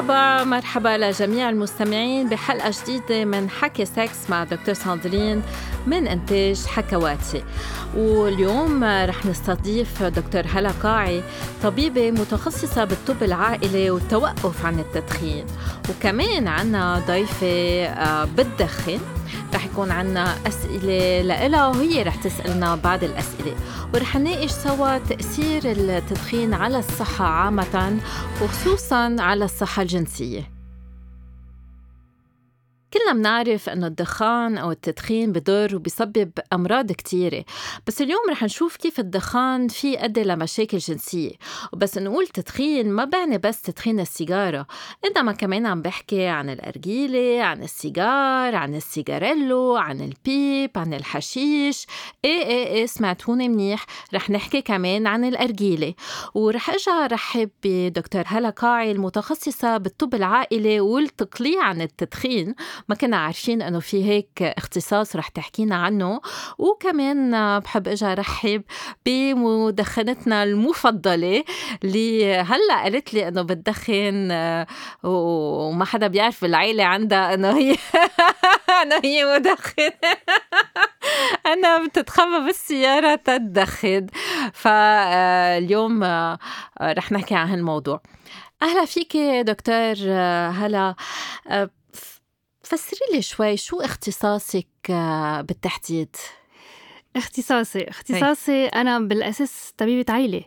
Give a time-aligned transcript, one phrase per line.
[0.00, 5.42] مرحبا مرحبا لجميع المستمعين بحلقة جديدة من حكي سكس مع دكتور ساندرين
[5.86, 7.44] من إنتاج حكواتي.
[7.96, 11.22] واليوم رح نستضيف دكتور هلا قاعي
[11.62, 15.46] طبيبة متخصصة بالطب العائلي والتوقف عن التدخين.
[15.90, 18.98] وكمان عنا ضيفة آه، بتدخن
[19.54, 23.54] رح يكون عنا أسئلة لإلها وهي رح تسألنا بعض الأسئلة.
[23.94, 27.96] ورح نناقش سوا تأثير التدخين على الصحة عامة
[28.42, 30.50] وخصوصا على الصحة الجنسية
[32.92, 37.44] كلنا بنعرف إنه الدخان أو التدخين بضر وبيسبب أمراض كتيرة.
[37.86, 41.32] بس اليوم رح نشوف كيف الدخان في أدي لمشاكل جنسية.
[41.72, 44.66] وبس نقول تدخين ما بعني بس تدخين السيجارة
[45.04, 51.86] إنما كمان عم بحكي عن الأرجيلة عن السيجار عن السيجاريلو عن البيب عن الحشيش.
[52.24, 53.86] إيه إيه إيه سمعتوني منيح.
[54.14, 55.94] رح نحكي كمان عن الأرجيلة.
[56.34, 62.54] ورح أرجع رحب بدكتور هلا قاعي المتخصصة بالطب العائلي والتقليع عن التدخين.
[62.88, 66.20] ما كنا عارفين إنه في هيك اختصاص رح تحكينا عنه.
[66.58, 68.62] وكمان بحب أجي أرحب
[69.06, 71.44] بمدخنتنا المفضلة
[71.84, 74.28] اللي هلأ قالت لي إنه بتدخن
[75.02, 77.76] وما حدا بيعرف بالعيلة عندها إنه هي
[78.82, 79.92] إنه هي مدخنة.
[81.52, 84.06] أنا بتتخبى بالسيارة تدخن.
[84.52, 86.04] فاليوم
[86.82, 88.02] رح نحكي عن هالموضوع.
[88.62, 89.94] أهلا فيك دكتور
[90.50, 90.94] هلا.
[92.70, 96.16] فسري لي شوي شو اختصاصك آه، بالتحديد؟
[97.16, 100.44] اختصاصي اختصاصي أنا بالأساس طبيبة عائله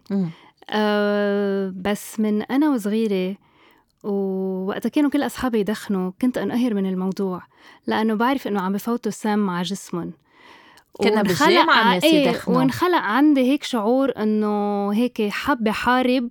[0.70, 3.36] أه بس من أنا وصغيرة
[4.04, 7.42] ووقتها كانوا كل أصحابي يدخنوا كنت أنقهر من الموضوع
[7.88, 10.14] لأنه بعرف إنه عم بفوتوا سم على جسمهم.
[10.94, 12.58] كنا بالجامعة الناس إيه، يدخنوا.
[12.58, 16.30] وانخلق عندي هيك شعور إنه هيك حابة حارب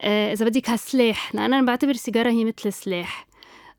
[0.00, 3.25] آه إذا بدك هالسلاح لأن أنا بعتبر السيجاره هي مثل سلاح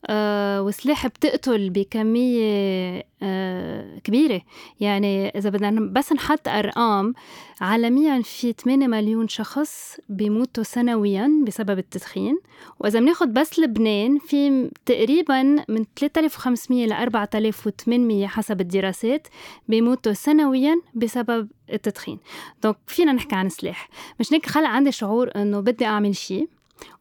[0.10, 4.42] آه وسلاح بتقتل بكمية آه كبيرة.
[4.80, 7.14] يعني إذا بدنا بس نحط أرقام
[7.62, 12.40] عالميا في 8 مليون شخص بيموتوا سنويا بسبب التدخين.
[12.80, 19.28] وإذا بناخد بس لبنان في تقريبا من 3500 ل 4800 حسب الدراسات
[19.68, 22.20] بيموتوا سنويا بسبب التدخين.
[22.64, 23.90] دونك فينا نحكي عن سلاح.
[24.20, 26.48] مش هيك خلق عندي شعور إنه بدي أعمل شيء.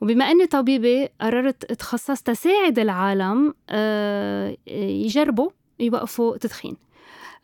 [0.01, 5.51] وبما أني طبيبة قررت أتخصص تساعد العالم آه، يجربوا
[5.81, 6.77] يوقفوا تدخين.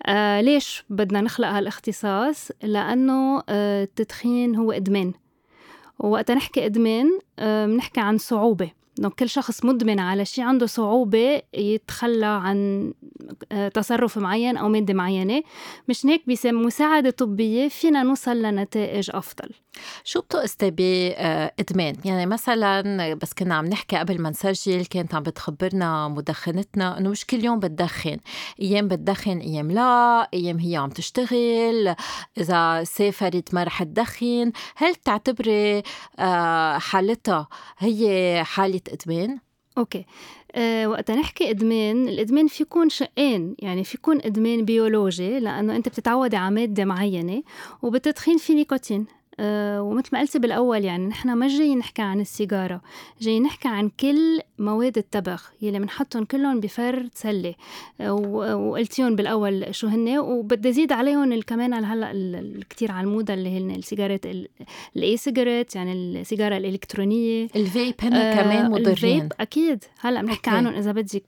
[0.07, 5.13] آه ليش بدنا نخلق هالاختصاص؟ لأنه آه التدخين هو إدمان.
[5.99, 8.71] ووقت نحكي إدمان بنحكي عن صعوبة.
[9.19, 12.93] كل شخص مدمن على شيء عنده صعوبة يتخلى عن
[13.53, 15.43] آه، تصرف معين أو مادة معينة.
[15.89, 19.51] مش هيك بمساعدة طبية فينا نوصل لنتائج أفضل.
[20.05, 26.09] شو بتقصدي بإدمان؟ يعني مثلا بس كنا عم نحكي قبل ما نسجل كانت عم بتخبرنا
[26.09, 28.17] مدخنتنا إنه مش كل يوم بتدخن،
[28.61, 31.95] أيام بتدخن أيام لا، أيام هي عم تشتغل،
[32.39, 35.83] إذا سافرت ما رح تدخن، هل بتعتبري
[36.19, 37.49] آه، حالتها
[37.79, 38.43] هي
[38.89, 39.39] حالة إدمان؟
[39.79, 40.05] okay
[40.55, 45.89] أه وقت نحكي إدمان الإدمان في يكون شقين يعني في يكون إدمان بيولوجي لأنه أنت
[45.89, 47.43] بتتعودي على مادة معينة
[47.83, 49.07] وبالتدخين في نيكوتين
[49.41, 52.81] أه ومثل ما قلتي بالأول يعني نحن ما جايين نحكي عن السيجارة
[53.21, 57.55] جايين نحكي عن كل مواد التبغ يلي بنحطهم كلهم بفرد سلة.
[58.01, 63.71] أه وقلتيهم بالأول شو هن وبدي زيد عليهم كمان هلأ الكثير على الموضة اللي هن
[63.71, 64.27] السيجارات
[64.97, 67.49] ال e-cigarettes يعني السيجارة الإلكترونية.
[67.57, 68.89] الفيب هن أه كمان مضرين.
[68.89, 69.85] الفيب أكيد.
[70.01, 71.23] هلأ بنحكي عنهم إذا بدك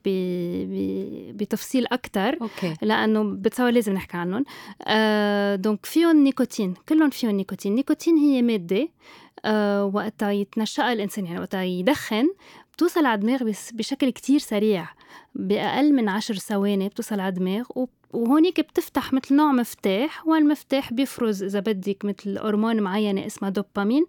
[1.35, 2.75] بتفصيل أكثر okay.
[2.83, 4.45] لأنه بتصور لازم نحكي عنهم.
[4.83, 8.88] أه donc فيهم نيكوتين كلهم فيهم نيكوتين النيكوتين هي مادة
[9.44, 12.29] آه وقتها يتنشق الإنسان يعني وقتها يدخن.
[12.76, 14.88] بتوصل على الدماغ بشكل كتير سريع
[15.35, 17.65] بأقل من عشر ثواني بتوصل على الدماغ
[18.12, 24.05] وهونيك بتفتح مثل نوع مفتاح والمفتاح بيفرز إذا بدك مثل هرمون معينة اسمها دوبامين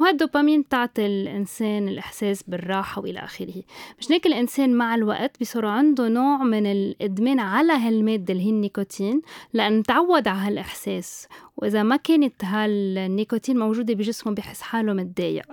[0.00, 3.62] وهالدوبامين بتعطي الإنسان الإحساس بالراحة وإلى آخره.
[3.98, 9.22] مش هيك الإنسان مع الوقت بيصير عنده نوع من الإدمان على هالمادة اللي هي النيكوتين
[9.52, 15.46] لأن تعود على هالإحساس وإذا ما كانت هالنيكوتين موجودة بجسمه بحس حاله متضايق.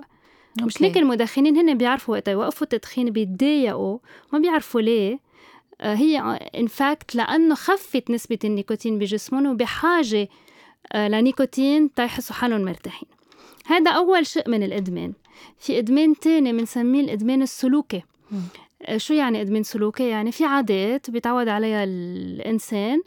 [0.62, 4.00] مش هيك المدخنين هن بيعرفوا وقت يوقفوا التدخين بيتضايقوا
[4.34, 5.20] ما بيعرفوا ليه.
[5.82, 6.20] آه، هي
[6.58, 10.30] in fact لأنه خفت نسبة النيكوتين بجسمهم وبحاجة
[10.94, 13.10] آه، لنيكوتين تيحسوا حالهم مرتاحين.
[13.66, 15.14] هذا أول شيء من الإدمان.
[15.60, 18.04] في إدمان تاني بنسميه الإدمان السلوكي.
[18.82, 23.02] آه، شو يعني إدمان سلوكي؟ يعني في عادات بيتعود عليها الإنسان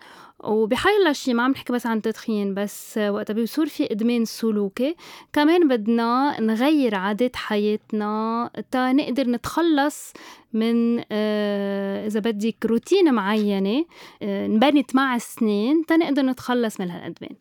[0.45, 4.97] وبحي شيء ما عم نحكي بس عن التدخين بس وقت بيصير في إدمان سلوكي.
[5.33, 10.13] كمان بدنا نغير عادات حياتنا تا نقدر نتخلص
[10.53, 13.85] من آه إذا بدك روتين معينة
[14.23, 17.37] آه انبنت مع السنين تا نقدر نتخلص من هالإدمان.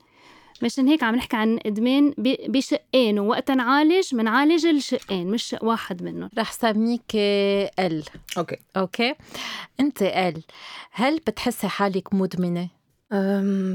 [0.63, 2.13] مشان هيك عم نحكي عن إدمان
[2.48, 6.30] بشقين ووقت نعالج بنعالج الشقين مش شق واحد منهم.
[6.38, 8.04] رح سميك ال
[8.38, 8.57] Okay.
[8.78, 9.16] Okay?
[9.80, 10.44] أنت ال
[10.92, 12.79] هل بتحسي حالك مدمنة؟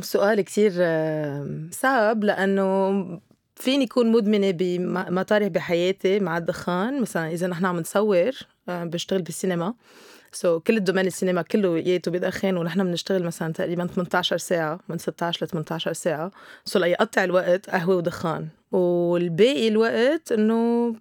[0.01, 0.73] سؤال كتير
[1.71, 3.21] صعب لأنه
[3.57, 7.01] فيني كون مدمنة بمطارح بحياتي مع الدخان.
[7.01, 8.33] مثلا إذا نحن عم نصور
[8.69, 9.75] بشتغل بالسينما.
[10.35, 14.99] So, كل ال domaine السينما كله ياتو بدخن ونحن بنشتغل مثلا تقريبا 18 ساعة من
[14.99, 16.31] 16 ل 18 ساعة.
[16.71, 18.49] So, ليقطع الوقت قهوة ودخان.
[18.73, 20.95] والباقي الوقت إنه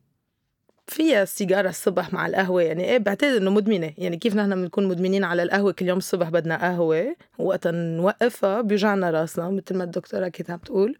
[0.87, 3.93] فيها السيجارة الصبح مع القهوة؟ يعني إيه بعتقد إنه مدمنة.
[3.97, 9.11] يعني كيف نحن بنكون مدمنين على القهوة؟ كل يوم الصبح بدنا قهوة وقت نوقفها بيوجعنا
[9.11, 10.97] راسنا مثل ما الدكتورة كانت عم تقول.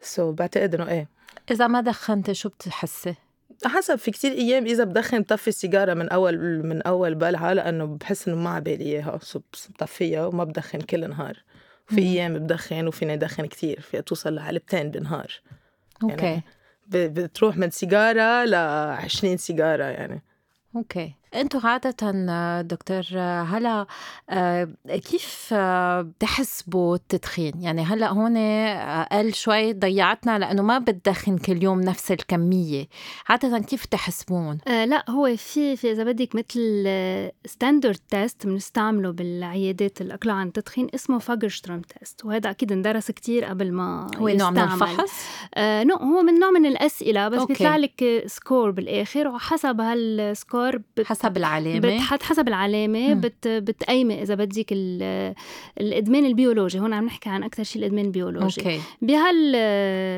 [0.00, 1.08] سو so, بعتقد إنه إيه.
[1.50, 3.14] إذا ما دخنتي شو بتحسي؟
[3.64, 8.28] حسب في كتير أيام إذا بدخن بطفي السيجارة من أول من أول بلعه لأنه بحس
[8.28, 9.20] إنه ما عبالي إياها.
[9.70, 11.42] بطفيها وما بدخن كل نهار.
[11.86, 15.40] في أيام بدخن وفيني ادخن كتير في توصل لعلبتين بالنهار
[16.02, 16.24] Okay.
[16.24, 16.42] يعني
[16.88, 20.22] بتروح من سيجارة ل 20 سيجارة يعني.
[20.76, 21.14] Okay.
[21.34, 22.12] أنتم عادة
[22.62, 23.86] دكتور هلا
[24.30, 28.36] آه، كيف آه، بتحسبوا التدخين؟ يعني هلا هون
[29.12, 32.86] قل شوي ضيعتنا لأنه ما بتدخن كل يوم نفس الكمية،
[33.28, 36.84] عادة كيف تحسبون؟ آه لا هو في في إذا بدك مثل
[37.46, 43.72] standard test بنستعمله بالعيادات الأقلاع عن التدخين اسمه Fagerström test وهذا أكيد اندرس كتير قبل
[43.72, 45.12] ما هو نوع من الفحص؟
[45.54, 50.82] آه no هو من نوع من الأسئلة بس بيطلع لك score بالآخر وحسب هال score
[51.04, 51.78] حسب حسب العلامة.
[51.78, 54.66] بتحط حسب العلامة بت بتقيمي إذا بدك
[55.80, 56.80] الإدمان البيولوجي.
[56.80, 58.60] هون عم نحكي عن أكثر شيء الإدمان البيولوجي.
[58.60, 58.80] Okay.
[59.02, 59.52] بهال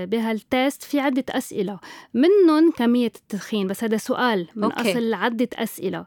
[0.06, 1.78] بهال test في عدة أسئلة.
[2.14, 4.90] منهم كمية التدخين بس هذا سؤال من Okay.
[4.92, 6.06] أصل عدة أسئلة.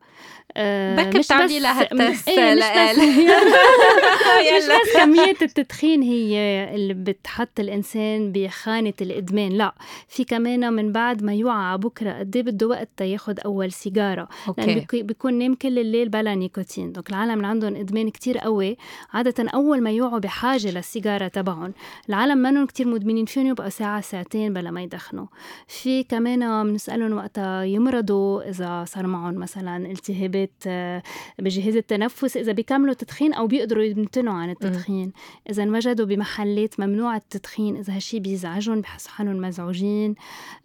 [0.57, 2.97] بكر بتعملي لها ال test إيه مش بس
[4.57, 6.35] مش بس كمية التدخين هي
[6.75, 9.75] اللي بتحط الإنسان بخانة الإدمان لا.
[10.07, 14.27] في كمان من بعد ما يوعى بكرة قد إيه بده وقت ياخد أول سيجارة.
[14.47, 14.61] أوكي.
[14.61, 16.91] لأن بيكون نام كل الليل بلا نيكوتين.
[16.91, 18.77] دوك العالم اللي عندهم إدمان كتير قوي.
[19.13, 21.73] عادة أول ما يوعوا بحاجة للسيجارة تبعهم
[22.09, 25.25] العالم منهم كتير مدمنين فيهم يبقى ساعة ساعتين بلا ما يدخنوا.
[25.67, 31.03] في كمان بنسألهم وقتها يمرضوا إذا صار معهم مثلا التهابات التهابات
[31.39, 35.11] بجهاز التنفس إذا بيكملوا تدخين أو بيقدروا يمتنعوا عن التدخين.
[35.49, 40.15] إذا انوجدوا بمحلات ممنوع التدخين إذا هالشي بيزعجهم بحسوا حالهم مزعوجين.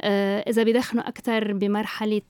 [0.00, 2.22] آه، إذا بيدخنوا أكثر بمرحلة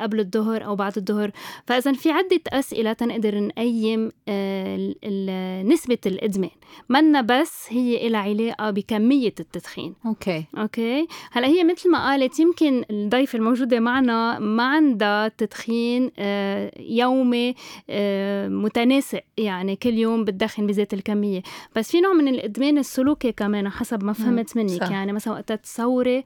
[0.00, 1.19] قبل الظهر أو بعد الظهر
[1.66, 6.50] فاذا في عدة أسئلة تنقدر نقيم آه، نسبة الإدمان.
[6.88, 9.94] منا بس هي لها علاقة بكمية التدخين.
[10.06, 10.44] Okay.
[10.58, 11.06] Okay?
[11.32, 17.54] هلأ هي مثل ما قالت يمكن الضيفه الموجودة معنا ما عندها تدخين آه، يومي
[17.90, 19.20] آه، متناسق.
[19.36, 21.42] يعني كل يوم بتدخن بذات الكمية.
[21.76, 24.84] بس في نوع من الإدمان السلوكي كمان حسب ما فهمت منك.
[24.84, 24.90] صح.
[24.90, 26.24] يعني مثلا وقتها تصوري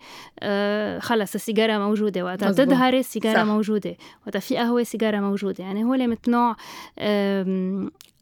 [1.00, 3.44] خلص السيجارة موجودة وقتها تظهري السيجارة صح.
[3.44, 3.96] موجودة
[4.26, 5.64] وقتها في قهوة سيجارة موجودة.
[5.64, 6.56] يعني هو مثل نوع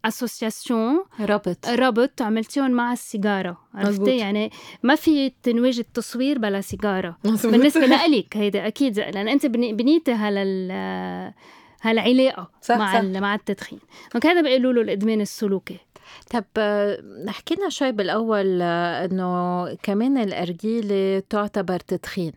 [0.04, 3.56] اسوسياسيون ربط ربط عملتيهم مع السيجارة.
[3.74, 4.50] عرفتي؟ يعني
[4.82, 7.16] ما في تنويج التصوير بلا سيجارة.
[7.24, 7.52] مزبوط.
[7.52, 11.32] بالنسبة لك هيدا أكيد لأن أنت بنيتي هلا
[11.82, 13.20] هالعلاقة صح مع صح.
[13.20, 13.78] مع التدخين.
[14.12, 15.78] Donc هذا بيقولوا له الإدمان السلوكي.
[16.30, 16.44] طب
[17.28, 22.32] حكينا شوي بالأول إنه كمان الأرجيلة تعتبر تدخين.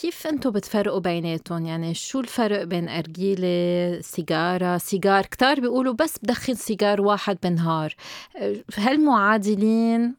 [0.00, 6.54] كيف أنتم بتفرقوا بيناتهم يعني شو الفرق بين أرجيلة سيجارة سيجار كتار بيقولوا بس بدخن
[6.54, 7.94] سيجار واحد بالنهار
[8.74, 10.14] هل معادلين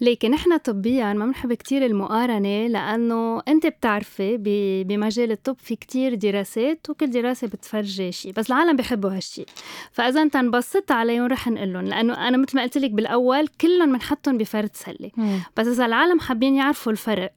[0.00, 4.36] لكن نحن طبيا ما بنحب كتير المقارنة لأنه أنت بتعرفي
[4.84, 9.46] بمجال الطب في كتير دراسات وكل دراسة بتفرجي شيء بس العالم بيحبوا هالشيء
[9.92, 14.38] فإذا أنت انبسطت عليهم رح نقول لأنه أنا مثل ما قلت لك بالأول كلهم بنحطهم
[14.38, 15.10] بفرد سلة
[15.56, 17.32] بس إذا العالم حابين يعرفوا الفرق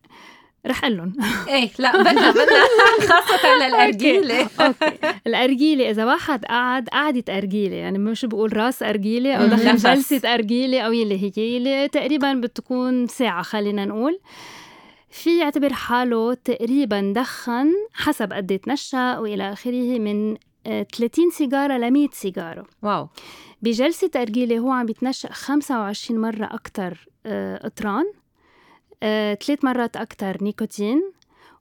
[0.68, 1.13] رح أقول لهم.
[1.48, 2.63] إيه لا بدنا بدنا
[3.10, 4.48] خاصة للأرجيلة.
[4.62, 4.98] أوكي.
[5.27, 10.82] الأرجيلة إذا واحد قعد قعدة أرجيلة يعني مش بقول راس أرجيلة أو دخل جلسة أرجيلة
[10.82, 14.20] أو يلي هي تقريبا بتكون ساعة خلينا نقول.
[15.10, 22.08] في يعتبر حاله تقريبا دخن حسب قد تنشق وإلى آخره من 30 سيجارة ل 100
[22.12, 22.65] سيجارة.
[22.84, 23.08] Wow.
[23.62, 27.08] بجلسة أرجيلة هو عم بيتنشق 25 مرة أكتر
[27.63, 28.06] قطران.
[28.06, 28.21] آه،
[29.46, 31.12] ثلاث مرات أكتر نيكوتين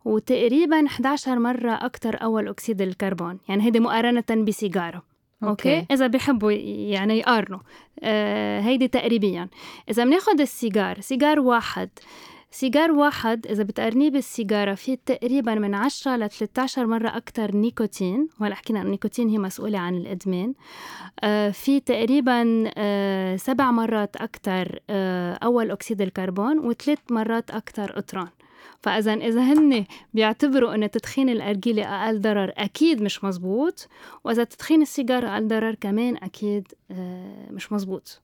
[0.05, 3.39] وتقريبا 11 مرة أكتر أول أكسيد الكربون.
[3.49, 5.03] يعني هيدي مقارنة بسيجارة.
[5.43, 5.79] Okay.
[5.79, 5.95] Okay.
[5.95, 7.61] إذا بيحبوا يعني يقارنوا.
[8.03, 9.49] آه هيدي تقريبيا
[9.91, 11.89] إذا بناخد السيجار سيجار واحد
[12.53, 18.55] سيجار واحد إذا بتقارنيه بالسيجارة في تقريبا من 10 ل 13 مرة أكتر نيكوتين وهلأ
[18.55, 20.55] حكينا النيكوتين هي مسؤولة عن الإدمان.
[21.25, 28.29] آه في تقريبا آه سبع مرات أكتر آه أول أكسيد الكربون وثلاث مرات أكتر قطران
[28.83, 33.89] فإذا إذا هن بيعتبروا إن تدخين الأرجيلة أقل ضرر أكيد مش مزبوط.
[34.25, 38.21] وإذا تدخين السيجار أقل ضرر كمان أكيد آه مش مزبوط.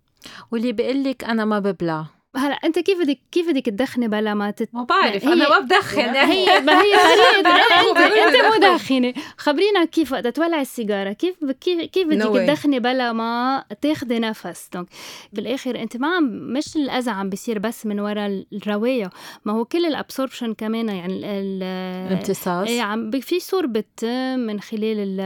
[0.52, 2.15] واللي بيقول لك أنا ما ببلع.
[2.36, 4.68] هلا انت كيف بدك كيف بدك تدخني بلا ما تت...
[4.72, 6.00] ما بعرف أنا ما بدخن.
[6.00, 6.94] هي ما هي
[7.38, 11.12] انت أنت مدخنه خبرينا كيف وقت تولعي السيجارة.
[11.12, 14.88] كيف كيف كيف بدك no تدخني بلا ما تاخذي نفس؟ donc
[15.32, 19.10] بالآخر أنت ما عم مش الأذى عم بيصير بس من وراء الرية.
[19.44, 22.68] ما هو كل ال absorption كمان يعني الامتصاص.
[22.68, 25.20] إيه عم في صور بالتم من خلال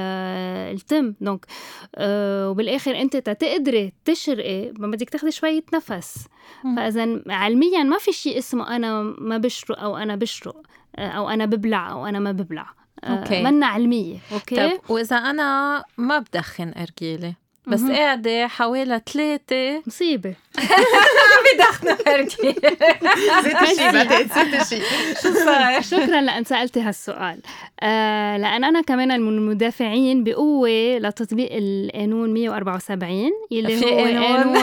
[0.75, 1.14] التم.
[1.21, 1.47] دونك
[1.95, 6.26] آه وبالآخر أنت تقدري تشرقي ما بدك تاخذي شوية نفس.
[6.76, 10.62] فإذا اذا علميا ما في شيء اسمه أنا ما بشرق أو أنا بشرق
[10.97, 12.66] آه، أو أنا ببلع أو أنا ما ببلع.
[13.04, 13.42] آه، أوكي.
[13.42, 17.35] منا علمية أوكي؟ طب وإذا أنا ما بدخن ارجيله
[17.67, 20.35] بس قاعدة حوالي ثلاثة مصيبة.
[21.55, 22.55] بدخنوا هرجي
[23.43, 24.83] زيت الشيء بعتقد زيت الشيء
[25.23, 27.40] شو صار؟ شكرا لأن سألتي هالسؤال.
[27.81, 34.57] آه لأن أنا كمان من المدافعين بقوة لتطبيق القانون 174 اللي هو قانون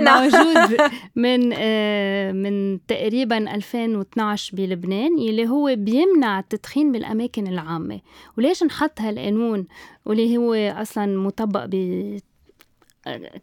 [0.10, 8.00] موجود من آه من تقريبا 2012 بلبنان اللي هو بيمنع التدخين بالأماكن العامة.
[8.38, 9.66] وليش نحط هالقانون؟
[10.06, 12.18] واللي هو أصلا مطبق ب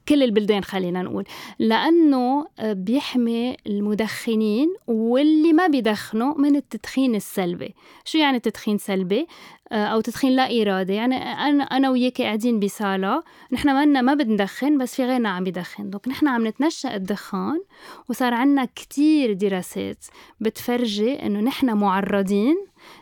[0.08, 1.24] كل البلدان خلينا نقول.
[1.60, 7.76] لأنه بيحمي المدخنين واللي ما بيدخنوا من التدخين السلبي.
[8.06, 9.28] شو يعني تدخين سلبي؟
[9.72, 13.24] أو تدخين لا إرادي يعني أنا أنا وياك قاعدين بصالة.
[13.52, 15.90] نحن منا ما بندخن بس في غيرنا عم بيدخن.
[15.90, 17.62] دوك نحن عم نتنشأ الدخان
[18.10, 20.06] وصار عنا كتير دراسات
[20.40, 22.56] بتفرجي إنه نحن معرضين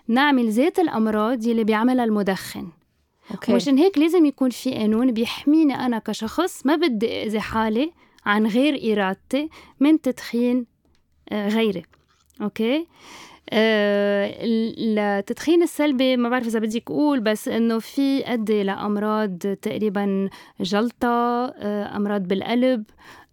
[0.07, 2.67] نعمل ذات الأمراض يلي بيعملها المدخن.
[3.31, 3.53] أوكي.
[3.53, 7.91] ومشان هيك لازم يكون في قانون بيحميني أنا كشخص ما بدي أذي حالي
[8.25, 10.65] عن غير إرادتي من تدخين
[11.31, 11.83] آه، غيري
[12.41, 12.87] okay
[13.49, 20.29] آه التدخين السلبي ما بعرف إذا بدك أقول بس إنه فيه يأدي لأمراض تقريبا
[20.61, 22.83] جلطة آه أمراض بالقلب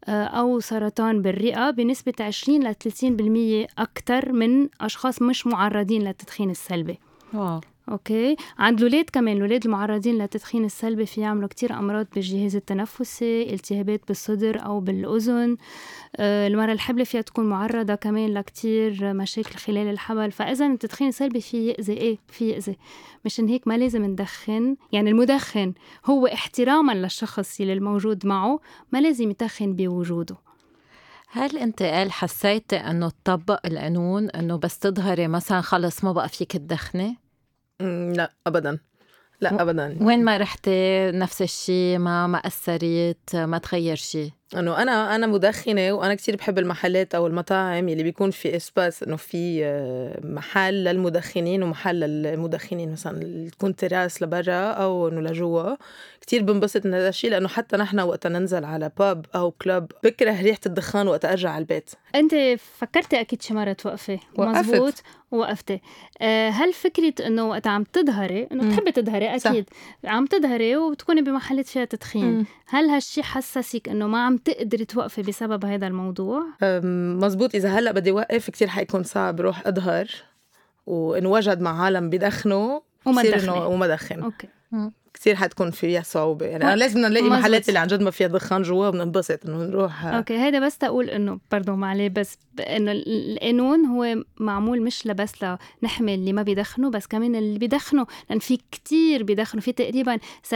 [0.04, 6.99] آه أو سرطان بالرئة بنسبة 20 ل 30% أكثر من أشخاص مش معرضين للتدخين السلبي.
[7.35, 7.61] Wow.
[7.92, 8.37] Okay.
[8.58, 14.64] عند الاولاد كمان الاولاد المعرضين للتدخين السلبي في يعملوا كتير أمراض بالجهاز التنفسي التهابات بالصدر
[14.64, 15.56] أو بالأذن.
[16.20, 20.32] المرأة الحبلة فيها تكون معرضة كمان لكتير مشاكل خلال الحمل.
[20.32, 22.76] فإذا التدخين السلبي في يأذي إيه؟ في يأذي.
[23.25, 25.72] مشان هيك ما لازم ندخن يعني المدخن
[26.06, 28.61] هو احتراما للشخص اللي الموجود معه
[28.92, 30.37] ما لازم يدخن بوجوده.
[31.34, 36.52] هل أنت قال حسيتي إنه تطبق القانون إنه بس تظهري مثلا خلص ما بقى فيك
[36.52, 37.16] تدخني
[38.16, 38.78] لا ابدا.
[39.40, 39.98] لا ابدا.
[40.00, 45.92] وين ما رحتي نفس الشيء ما ما اثرت ما تغير شيء؟ إنه أنا أنا مدخنة
[45.92, 51.62] وأنا كثير بحب المحلات أو المطاعم اللي بيكون في إسباس إنه في آه، محل للمدخنين
[51.62, 55.76] ومحل للمدخنين مثلا تكون تراس لبرا أو إنه لجوا.
[56.21, 60.42] كثير بنبسط من هذا الشيء لأنه حتى نحن وقت ننزل على باب أو كلوب بكره
[60.42, 61.90] ريحة الدخان وقت أرجع على البيت.
[62.14, 62.35] أنت
[62.78, 64.18] فكرتي أكيد شي مرة توقفي.
[64.38, 64.94] مزبوط.
[65.30, 65.80] وقفتي.
[66.21, 69.71] آه، هل فكرة إنه وقت عم تظهري إنه بتحبي تظهري؟ أكيد.
[70.04, 70.11] صح.
[70.11, 72.47] عم تظهري وبتكوني بمحلات فيها تدخين.
[72.66, 76.42] هل هالشي حسسك إنه ما عم تقدري توقفي بسبب هذا الموضوع؟
[77.22, 77.54] مزبوط.
[77.54, 80.06] إذا هلأ بدي اوقف كثير حيكون صعب روح أظهر
[80.87, 84.20] وانوجد مع عالم بدخنوا وما دخن وما دخن.
[84.23, 84.49] Okay.
[84.72, 84.92] مم.
[85.14, 86.46] كثير حتكون فيها صعوبة.
[86.46, 87.28] يعني أنا لازم نلاقي.
[87.30, 90.04] محلات اللي عن جد ما فيها دخان جوا بننبسط إنه نروح.
[90.04, 90.37] أوكي.
[90.37, 95.32] هذا بس تقول إنه برضو معليه بس إنه ال- القانون هو معمول مش بس
[95.82, 100.54] لنحمي اللي ما بيدخنوا بس كمان اللي بيدخنوا لأن في كتير بيدخنوا في تقريبا 70%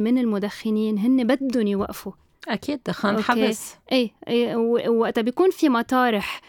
[0.00, 2.12] من المدخنين هن بدهم يوقفوا.
[2.48, 3.14] أكيد دخان
[3.92, 4.10] إي,
[4.56, 6.40] و- وقتها بيكون في مطارح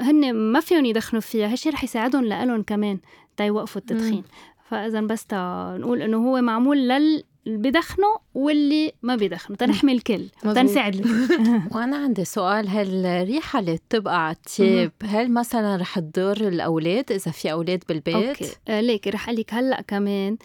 [0.00, 2.98] هن ما فيهم يدخنوا فيها هالشي رح يساعدهم لإلهم كمان
[3.36, 4.24] تا يوقفوا التدخين.
[4.68, 10.28] فاذا بس نقول إنه هو معمول لل اللي بيدخنوا واللي ما بيدخنوا تنحمي الكل.
[10.42, 10.94] تنساعد.
[10.94, 11.28] الكل
[11.76, 17.30] وأنا عندي سؤال هل الريحه اللي بتبقى على التياب هل مثلا رح تضر الأولاد؟ إذا
[17.30, 18.50] في أولاد بالبيت؟ أوكي.
[18.68, 20.36] آه ليك رح أقول لك هلأ كمان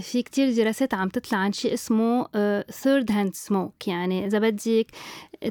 [0.00, 2.26] في كتير دراسات عم تطلع عن شيء اسمه
[2.70, 4.86] third hand smoke يعني إذا بدك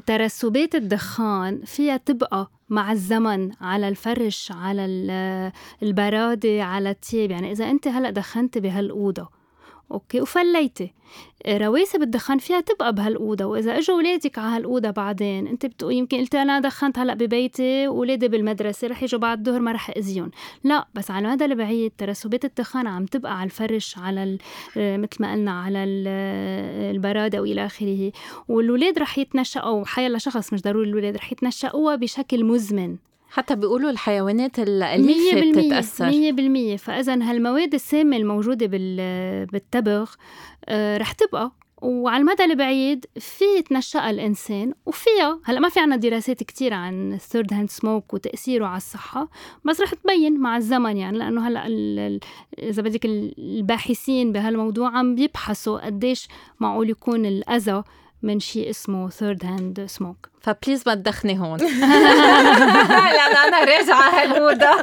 [0.06, 7.70] ترسبات الدخان فيها تبقى مع الزمن على الفرش على ال- البرادي على التياب يعني إذا
[7.70, 9.39] أنت هلأ دخنت بهالأوضة
[9.92, 10.92] أوكي وفليتي.
[11.48, 15.46] رواسب الدخان فيها تبقى بهالأوضة وإذا إجوا اولادك على هالأوضة بعدين.
[15.46, 19.72] أنت بتقول يمكن قلت أنا دخنت هلأ ببيتي واولادي بالمدرسة رح يجوا بعد الظهر ما
[19.72, 20.30] رح أذيهم.
[20.64, 24.38] لا بس على المدى البعيد ترسبات الدخان عم تبقى على الفرش على
[24.76, 28.12] آه، مثل ما قلنا على آه، البرادي وإلى آخره.
[28.48, 32.96] والولاد رح يتنشقوا حيالله شخص مش ضروري الولاد رح يتنشقوها بشكل مزمن.
[33.30, 36.06] حتى بيقولوا الحيوانات الأليفة بتتأثر.
[36.06, 36.76] مية بالمية.
[36.76, 40.10] فإذا هالمواد السامة الموجودة بال- بالتبغ
[40.66, 41.52] آه، رح تبقى.
[41.82, 45.40] وعلى المدى البعيد في يتنشق الإنسان وفيها.
[45.44, 49.28] هلأ ما في عنا دراسات كتير عن ال third hand smoke وتأثيره على الصحة
[49.64, 51.18] بس رح تبين مع الزمن يعني.
[51.18, 51.66] لأنه هلأ
[52.58, 56.28] إذا بدك الباحثين بهالموضوع عم بيبحثوا قديش
[56.60, 57.82] معقول يكون الأذى
[58.22, 61.58] من شيء اسمه third hand smoke ف please ما تدخني هون.
[63.16, 64.82] لأن أنا راجعة عهالأوضة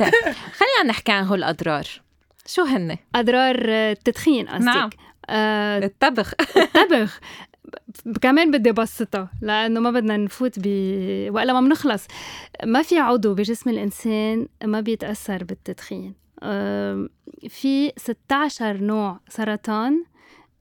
[0.00, 1.84] طيب خلينا نحكي عن هول الأضرار
[2.46, 4.64] شو هن؟ أضرار آه، التدخين قصدك.
[4.64, 4.90] نعم.
[5.30, 6.34] آه، الطبخ.
[6.56, 7.20] الطبخ.
[8.22, 10.66] كمان بدي بسطها لأنه ما بدنا نفوت ب
[11.34, 12.06] وإلا ما بنخلص.
[12.64, 16.14] ما في عضو بجسم الإنسان ما بيتأثر بالتدخين.
[16.42, 17.08] أم،
[17.48, 20.04] في 16 نوع سرطان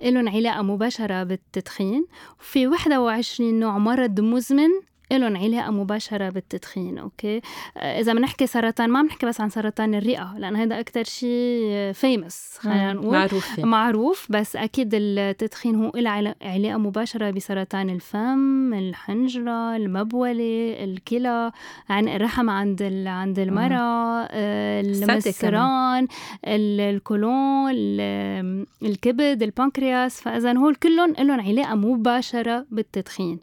[0.01, 2.05] لهم علاقة مباشرة بالتدخين.
[2.39, 4.69] وفي 21 نوع مرض مزمن
[5.11, 7.41] لهم علاقة مباشرة بالتدخين أوكي؟
[7.77, 12.57] آه، إذا بنحكي سرطان ما بنحكي بس عن سرطان الرئة لأن هذا أكتر شيء فيمس
[12.59, 13.11] خلينا نقول.
[13.13, 21.51] معروفة معروف بس أكيد التدخين هو له علا- علاقة مباشرة بسرطان الفم الحنجرة المبولة الكلى
[21.89, 24.81] عن الرحم عند عند المرأة آه،.
[24.81, 26.07] المسران
[26.47, 33.39] ال- الكولون ال- الكبد البنكرياس فإذا هول كلهم لهم علاقة مباشرة بالتدخين.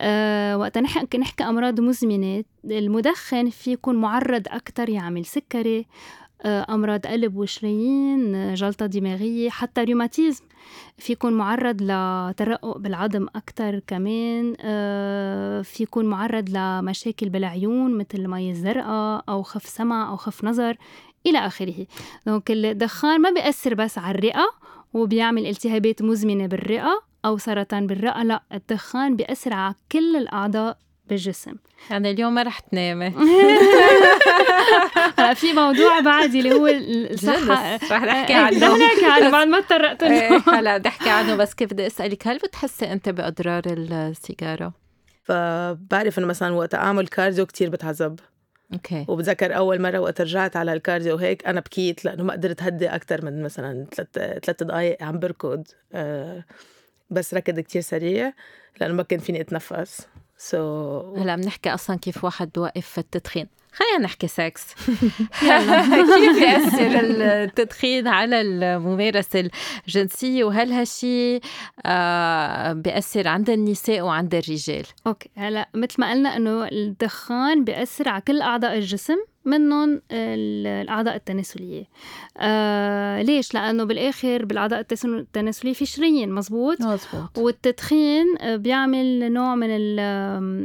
[0.00, 2.44] أه وقت نحكي نحكي أمراض مزمنة.
[2.64, 5.86] المدخن في يكون معرض أكتر يعمل سكري
[6.42, 10.44] آه، أمراض قلب وشرايين آه، جلطة دماغية حتى روماتيزم.
[10.98, 14.56] في يكون معرض لترقق بالعظم أكتر كمان.
[14.60, 20.76] آه، في يكون معرض لمشاكل بالعيون مثل المي الزرقاء أو خف سمع أو خف نظر
[21.26, 21.86] إلى آخره.
[22.26, 24.46] donc الدخان ما بيأثر بس على الرئة
[24.94, 27.07] وبيعمل التهابات مزمنة بالرئة.
[27.24, 30.78] أو سرطان بالرئة لا الدخان بيأثر على كل الأعضاء
[31.08, 31.54] بالجسم.
[31.90, 33.08] يعني اليوم ما رح تنامي.
[35.18, 38.76] هلا في موضوع بعد اللي هو الصحة الجنسية رح نحكي رح عنه.
[38.76, 40.10] نحكي عنه بعد ما تطرقت له.
[40.10, 44.72] إيه، هلا بدي أحكي عنه بس كيف بدي أسألك هل بتحسي أنت بأضرار السيجارة؟
[45.24, 48.20] فبعرف إنه مثلا وقت أعمل cardio كتير بتعذب.
[48.72, 49.04] أوكي.
[49.08, 52.86] وبتذكر أول مرة وقت رجعت على ال cardio وهيك أنا بكيت لأنه ما قدرت هدي
[52.88, 54.08] أكثر من مثلا ثلاث
[54.44, 55.64] ثلاث دقائق عم بركض.
[55.92, 56.44] آه،
[57.10, 58.32] بس ركض كتير سريع
[58.80, 60.06] لأنه ما كان فيني أتنفس.
[60.38, 63.48] so هلا بنحكي أصلا كيف واحد بوقف في التدخين.
[63.72, 64.74] خلينا نحكي سكس
[66.14, 69.50] كيف يأثر التدخين على الممارسة
[69.86, 71.40] الجنسية؟ وهل هالشي
[71.86, 75.30] آه بيأثر عند النساء وعند الرجال؟ أوكي.
[75.36, 79.16] هلا مثل ما قلنا إنه الدخان بيأثر على كل أعضاء الجسم.
[79.48, 81.84] منهم ال- الأعضاء التناسلية.
[82.36, 87.38] آه ليش؟ لأنه بالآخر بالأعضاء التناسلية في شرايين مزبوط؟ مزبوط.
[87.38, 89.68] والتدخين آه، بيعمل نوع من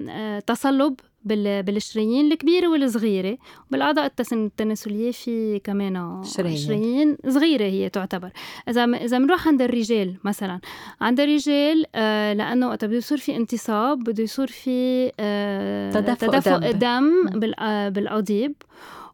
[0.10, 3.38] التصلب بالشرايين الكبيرة والصغيرة.
[3.72, 7.18] بالاعضاء التناسلية في كمان شرايين.
[7.30, 8.30] صغيرة هي تعتبر.
[8.70, 10.60] إذا إذا بنروح عند الرجال مثلا.
[11.02, 16.72] عند الرجال آه لأنه وقت بده يصير في انتصاب بده يصير في آه تدفق تدفق
[16.72, 16.80] دم.
[16.80, 18.54] دم, آه، بالأضيب.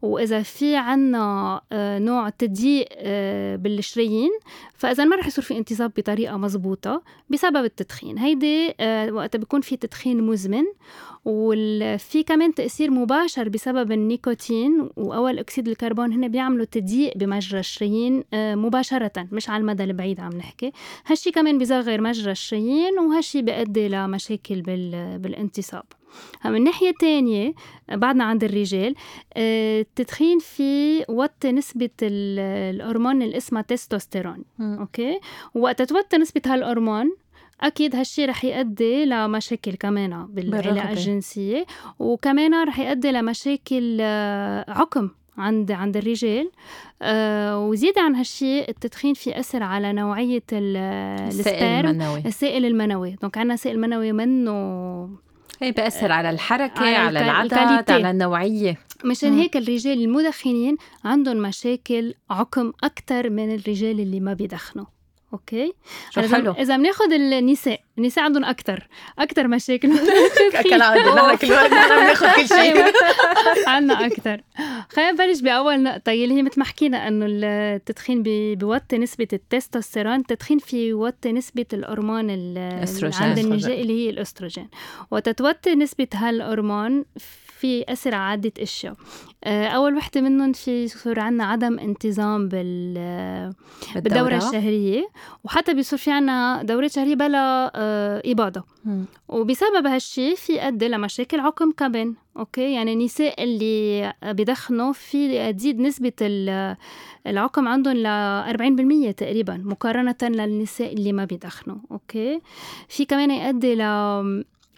[0.02, 4.30] وإذا في عنا آه، نوع تضييق آه، بالشرايين
[4.74, 8.18] فإذا ما رح يصير في انتصاب بطريقة مزبوطه بسبب التدخين.
[8.18, 10.64] هيدي آه، وقت بيكون في تدخين مزمن
[11.26, 19.28] وفي كمان تأثير مباشر بسبب النيكوتين وأول أكسيد الكربون هن بيعملوا تضييق بمجرى الشرايين مباشرة
[19.32, 20.72] مش على المدى البعيد عم نحكي.
[21.06, 24.62] هالشي كمان بيصغر مجرى الشرايين وهالشي بيؤدي لمشاكل
[25.18, 25.84] بالانتصاب.
[26.46, 27.54] من ناحية تانية
[27.92, 28.96] بعدنا عند الرجال
[29.34, 35.20] آه، التدخين في وطي نسبة الهرمون اللي اسمها تستوستيرون أوكي؟
[35.56, 37.12] وقت توطي نسبة هالهرمون
[37.62, 41.66] أكيد هالشي رح يؤدي لمشاكل كمان بالعلاقه الجنسيه
[42.00, 46.52] وكمان رح يؤدي لمشاكل آه، عقم عند عند الرجال
[47.02, 52.20] آه وزيادة عن هالشيء التدخين في أثر على نوعية السائل المنوي.
[52.26, 53.16] السائل المنوي.
[53.22, 54.52] donc عندنا سائل منوي منه
[55.62, 58.78] إيه بيأثر على الحركة على, على العدد على النوعية.
[59.06, 64.86] مشان هيك الرجال المدخنين عندهم مشاكل عقم أكثر من الرجال اللي ما بيدخنوا.
[65.34, 65.74] أوكي.
[66.10, 66.52] شو حلو.
[66.52, 68.88] إذا بناخذ النساء النساء عندهم أكثر
[69.20, 69.90] أكثر مشاكل.
[70.70, 72.84] كالعاده نحن كل وقت بناخذ كل شيء.
[73.68, 74.42] عندنا أكثر
[74.90, 80.60] خلينا نبلش بأول نقطة اللي هي مثل ما حكينا إنه التدخين بيوطي نسبة التستوستيرون التدخين
[80.60, 84.70] في يوطي نسبة الهرمون عند النساء اللي هي الأستروجين.
[85.12, 87.06] وتتوطي نسبة هالهرمون
[87.60, 88.94] في أثر على عدة أشياء.
[89.44, 92.94] آه، أول وحدة منهم في يصير عنا عدم انتظام بال
[93.96, 95.08] بالدورة؟ الشهرية.
[95.44, 98.64] وحتى بيصير في عنا دورة شهرية بلا آه، إباضة
[99.28, 106.14] وبسبب هالشي في أدي لمشاكل عقم كمان أوكي؟ يعني النساء اللي بدخنوا في تزيد نسبة
[107.28, 108.08] العقم عندهم ل
[109.10, 112.42] 40% تقريبا مقارنة للنساء اللي ما بيدخنوا أوكي؟
[112.90, 113.82] في كمان يؤدي ل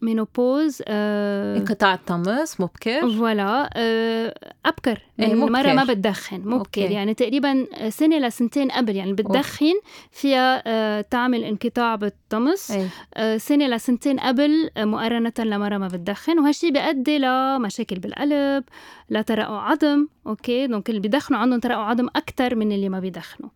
[0.01, 4.35] ménopause آه انقطاع الطمث مبكر voilà آه
[4.65, 5.01] أبكر.
[5.17, 5.47] يعني مبكر.
[5.47, 6.81] المرة ما بتدخن مبكر أوكي.
[6.81, 9.73] يعني تقريبا سنة لسنتين قبل يعني بتدخن
[10.11, 12.73] فيها آه تعمل انقطاع بالطمث.
[13.13, 16.39] آه سنة لسنتين قبل آه مقارنة لمرة ما بتدخن.
[16.39, 18.63] وهالشي بيؤدي لمشاكل بالقلب
[19.09, 20.07] لترقق عظم.
[20.27, 23.49] أوكي؟ donc اللي بيدخنوا عندهم ترقق عظم أكثر من اللي ما بيدخنوا.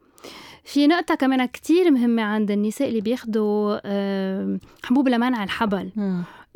[0.65, 3.77] في نقطة كمان كتير مهمة عند النساء اللي بياخدوا
[4.83, 5.89] حبوب لمنع الحبل.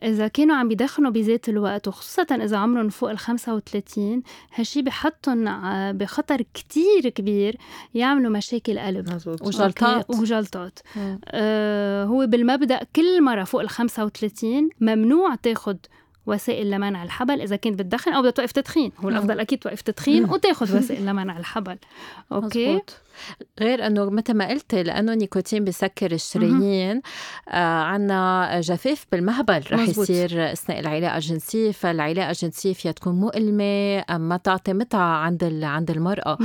[0.03, 4.23] إذا كانوا عم بيدخنوا بذات الوقت وخصوصا إذا عمرهم فوق ال 35
[4.55, 5.45] هالشي بحطهم
[5.91, 7.57] بخطر كتير كبير
[7.93, 9.07] يعملوا مشاكل قلب
[9.41, 10.09] وجلطات.
[10.09, 10.79] وجلطات.
[11.25, 15.77] آه هو بالمبدأ كل مرة فوق ال 35 ممنوع تاخد
[16.25, 18.91] وسائل لمنع الحبل إذا كنت بتدخن أو بدها توقف تدخين.
[18.99, 21.77] هو الأفضل أكيد توقف تدخين وتاخذ وسائل لمنع الحبل.
[22.31, 22.93] أوكي؟ مزبوط.
[23.59, 27.01] غير أنه مثل ما قلت لأنه النيكوتين بسكر الشرايين
[27.49, 30.09] آه عنا جفاف بالمهبل رح مزبوط.
[30.09, 36.37] يصير أثناء العلاقة الجنسية فالعلاقة الجنسية فيها تكون مؤلمة ما تعطي متعه عند عند المرأة.
[36.39, 36.43] 100%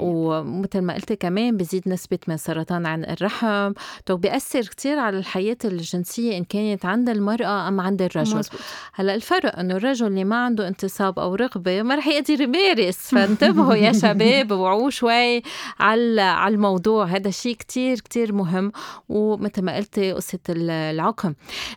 [0.00, 3.72] ومثل ما قلت كمان بزيد نسبة من سرطان عنق الرحم.
[4.06, 8.36] تو بيأثر كثير على الحياة الجنسية إن كانت عند المرأة أم عند الرجل.
[8.38, 8.60] مزبوط.
[8.94, 12.96] هلأ الفرق إنه الرجل اللي ما عنده انتصاب أو رغبة ما رح يقدر يمارس.
[12.96, 15.42] فانتبهوا يا شباب وعوا شوي
[15.80, 17.04] على على الموضوع.
[17.04, 18.72] هذا شيء كتير كتير مهم
[19.08, 21.34] ومثل ما قلتي قصة العقم.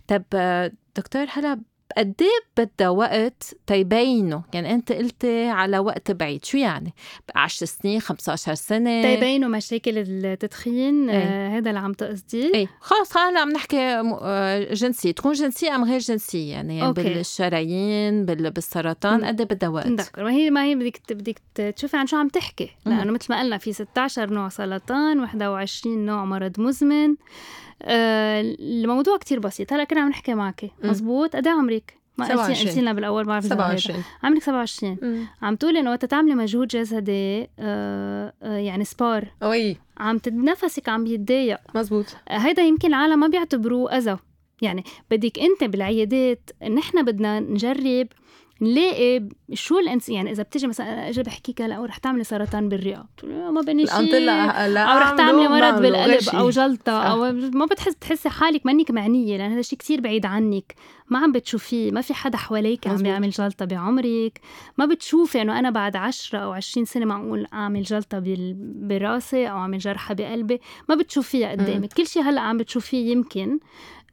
[0.07, 0.23] طب
[0.97, 1.61] دكتور هلا
[1.97, 6.45] قد إيه بدها وقت تيبينه يعني أنت قلتي على وقت بعيد.
[6.45, 6.93] شو يعني؟
[7.35, 11.17] 10 سنين 15 سنة؟ تيبينوا مشاكل التدخين إيه.
[11.17, 12.67] آه هذا اللي عم تقصدي إيه.
[12.79, 15.11] خلص هلا عم نحكي آه، جنسية.
[15.11, 17.03] تكون جنسية أم غير جنسية؟ يعني أوكي.
[17.03, 21.41] بالشرايين بالسرطان قد إيه بدها وقت؟ دكتور ما هي ما هي بدك بدك
[21.75, 22.69] تشوفي عن شو عم تحكي.
[22.85, 27.15] لأنه مثل ما قلنا في 16 نوع سرطان 21 نوع مرض مزمن.
[27.81, 29.73] آه الموضوع كتير بسيط.
[29.73, 30.71] هلا كنا عم نحكي معك.
[30.83, 33.45] مزبوط؟ قد إيه عمرك؟ ما قلتي بالأول ما بعرف.
[33.45, 35.25] 27 عمرك 27 مم.
[35.41, 39.27] عم تقولي إنه وقت تعملي مجهود جسدي آه آه يعني سبار.
[39.43, 41.59] وي عم نفسك عم يتضايق.
[41.75, 42.05] مزبوط.
[42.29, 44.17] هيدا يمكن العالم ما بيعتبروه أذى.
[44.61, 48.07] يعني بدك أنت بالعيادات نحن بدنا نجرب
[48.61, 53.61] نلاقي شو الانس يعني إذا بتيجي مثلا أجي بحكيك هلا رح تعملي سرطان بالرئة؟ ما
[53.61, 54.29] بني شيء
[54.77, 59.51] أو رح تعملي مرض بالقلب أو جلطة أو ما بتحس بتحسي حالك منك معنية لأن
[59.51, 60.75] هذا الشيء كثير بعيد عنك.
[61.09, 64.39] ما عم بتشوفيه ما في حدا حواليك عم يعمل جلطة بعمرك.
[64.77, 68.23] ما بتشوفي إنه أنا بعد 10 أو 20 سنة معقول أعمل جلطة
[68.57, 71.93] براسي أو أعمل جرحه بقلبي؟ ما بتشوفيها قدامك.
[71.93, 73.59] كل شيء هلأ عم بتشوفيه يمكن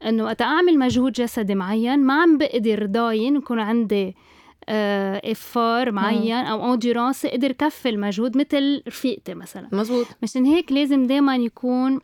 [0.05, 4.15] إنه وقت أعمل مجهود جسدي معين ما عم بقدر ضاين يكون عندي
[4.69, 9.69] effort آه، معين أو endurance قدر كفي المجهود مثل رفيقتي مثلا.
[9.71, 11.99] مزبوط مشان هيك لازم دائما يكون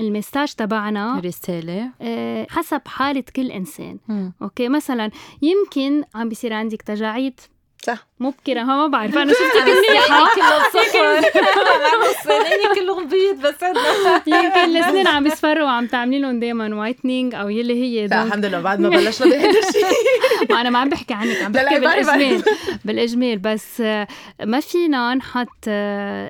[0.00, 1.90] ال message تبعنا رسالة.
[2.00, 3.98] آه، حسب حالة كل إنسان.
[4.08, 4.32] مم.
[4.42, 5.10] أوكي مثلا
[5.42, 7.40] يمكن عم بيصير عندك تجاعيد
[7.86, 10.26] صح مبكرة ها ما بعرف أنا شفتك منيحة
[12.10, 13.62] السنين كلهم بيض بس
[14.26, 18.60] يمكن السنين عم يصفروا وعم تعملي لهم دايما وايتنينج أو يلي هي لا الحمد لله
[18.60, 19.84] بعد ما بلشنا بهذا الشيء
[20.50, 21.78] ما أنا ما عم بحكي عنك عم بحكي.
[21.80, 22.42] بالإجمال
[22.84, 23.80] بالإجمال بس
[24.44, 25.68] ما فينا نحط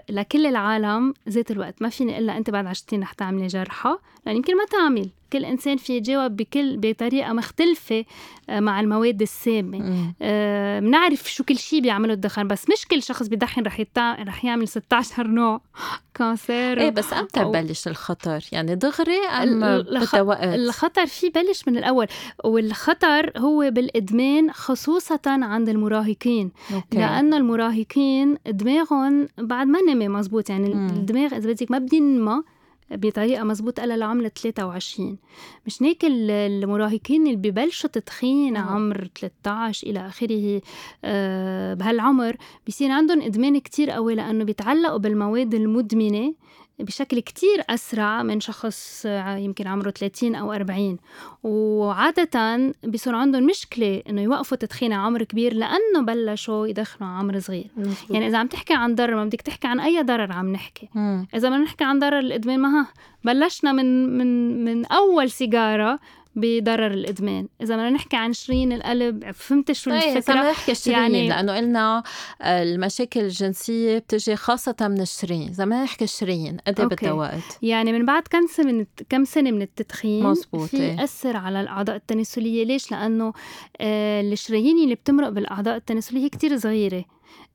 [0.08, 4.56] لكل العالم ذات الوقت ما فيني إلا أنت بعد عشرين رح تعملي جرحة لأن يمكن
[4.56, 5.08] ما تعمل
[5.38, 8.04] كل إنسان في يجاوب بكل بطريقة مختلفة
[8.48, 13.26] آه، مع المواد السامة آه، بنعرف شو كل شيء بيعمله الدخان بس مش كل شخص
[13.26, 14.22] بدخن رح يتع...
[14.22, 15.60] رح يعمل 16 نوع
[16.14, 21.30] cancer إيه بس إمتى أو- ببلش الخطر؟ يعني دغري أم ال- الخ- وقت؟ الخطر فيه
[21.32, 22.06] بلش من الأول
[22.44, 30.74] والخطر هو بالإدمان خصوصا عند المراهقين أوكي لأنه المراهقين دماغهم بعد ما نمي مزبوط يعني
[30.74, 30.86] مم.
[30.86, 32.42] الدماغ إذا بدك ما بينمى
[32.90, 35.18] بطريقة مزبوط إلا لعمر 23
[35.66, 38.56] مش هيك ال- المراهقين اللي ببلشوا تدخين.
[38.56, 40.60] عمر 13 إلى آخره
[41.04, 46.34] آه، بهالعمر بيصير عندهم إدمان كتير قوي لأنه بيتعلقوا بالمواد المدمنة
[46.78, 50.98] بشكل كتير أسرع من شخص يمكن عمره 30 أو 40
[51.42, 57.66] وعادة بيصير عندهم مشكلة إنه يوقفوا تدخين عمر كبير لأنه بلشوا يدخنوا عمر صغير.
[58.10, 60.88] يعني إذا عم تحكي عن ضرر ما بدك تحكي عن أي ضرر عم نحكي.
[60.94, 61.26] مم.
[61.34, 62.86] إذا بدنا نحكي عن ضرر الإدمان ما ها
[63.24, 65.98] بلشنا من من من أول سيجارة
[66.36, 71.14] بضرر الإدمان إذا بدنا نحكي عن شرايين القلب فهمت شو الفكرة إذا بدنا نحكي شرايين
[71.14, 72.02] يعني- لأنه قلنا
[72.42, 76.86] آه، المشاكل الجنسية بتجي خاصة من الشرايين إذا بدنا نحكي شرايين قد إيه.
[76.86, 81.04] بدها وقت؟ يعني من بعد كم سنة من كم سنة من التدخين مزبوط، في.
[81.04, 83.32] أثر على الأعضاء التناسلية ليش؟ لأنه
[83.80, 87.04] آه الشرايين اللي بتمرق بالأعضاء التناسلية كتير صغيرة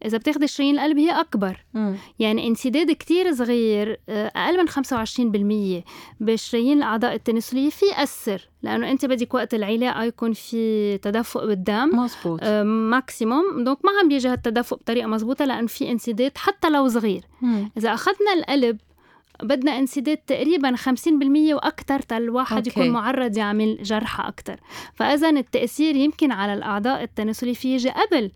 [0.05, 1.95] إذا بتاخدي شرايين القلب هي أكبر مم.
[2.19, 4.69] يعني انسداد كتير صغير آه، أقل من
[5.81, 5.83] 25%
[6.19, 12.39] بشرايين الأعضاء التناسلية في أثر لأنه أنت بدك وقت العلاقة يكون في تدفق بالدم مزبوط
[12.43, 17.23] آه، maximum donc ما عم بيجي هالتدفق بطريقة مزبوطة لأن في انسداد حتى لو صغير
[17.41, 17.71] مم.
[17.77, 18.77] إذا أخذنا القلب
[19.43, 20.83] بدنا انسداد تقريبا 50%
[21.53, 22.69] وأكثر الواحد أوكي.
[22.69, 24.59] يكون معرض يعمل جرحى أكثر
[24.93, 28.31] فاذا التأثير يمكن على الأعضاء التناسلية في يجي قبل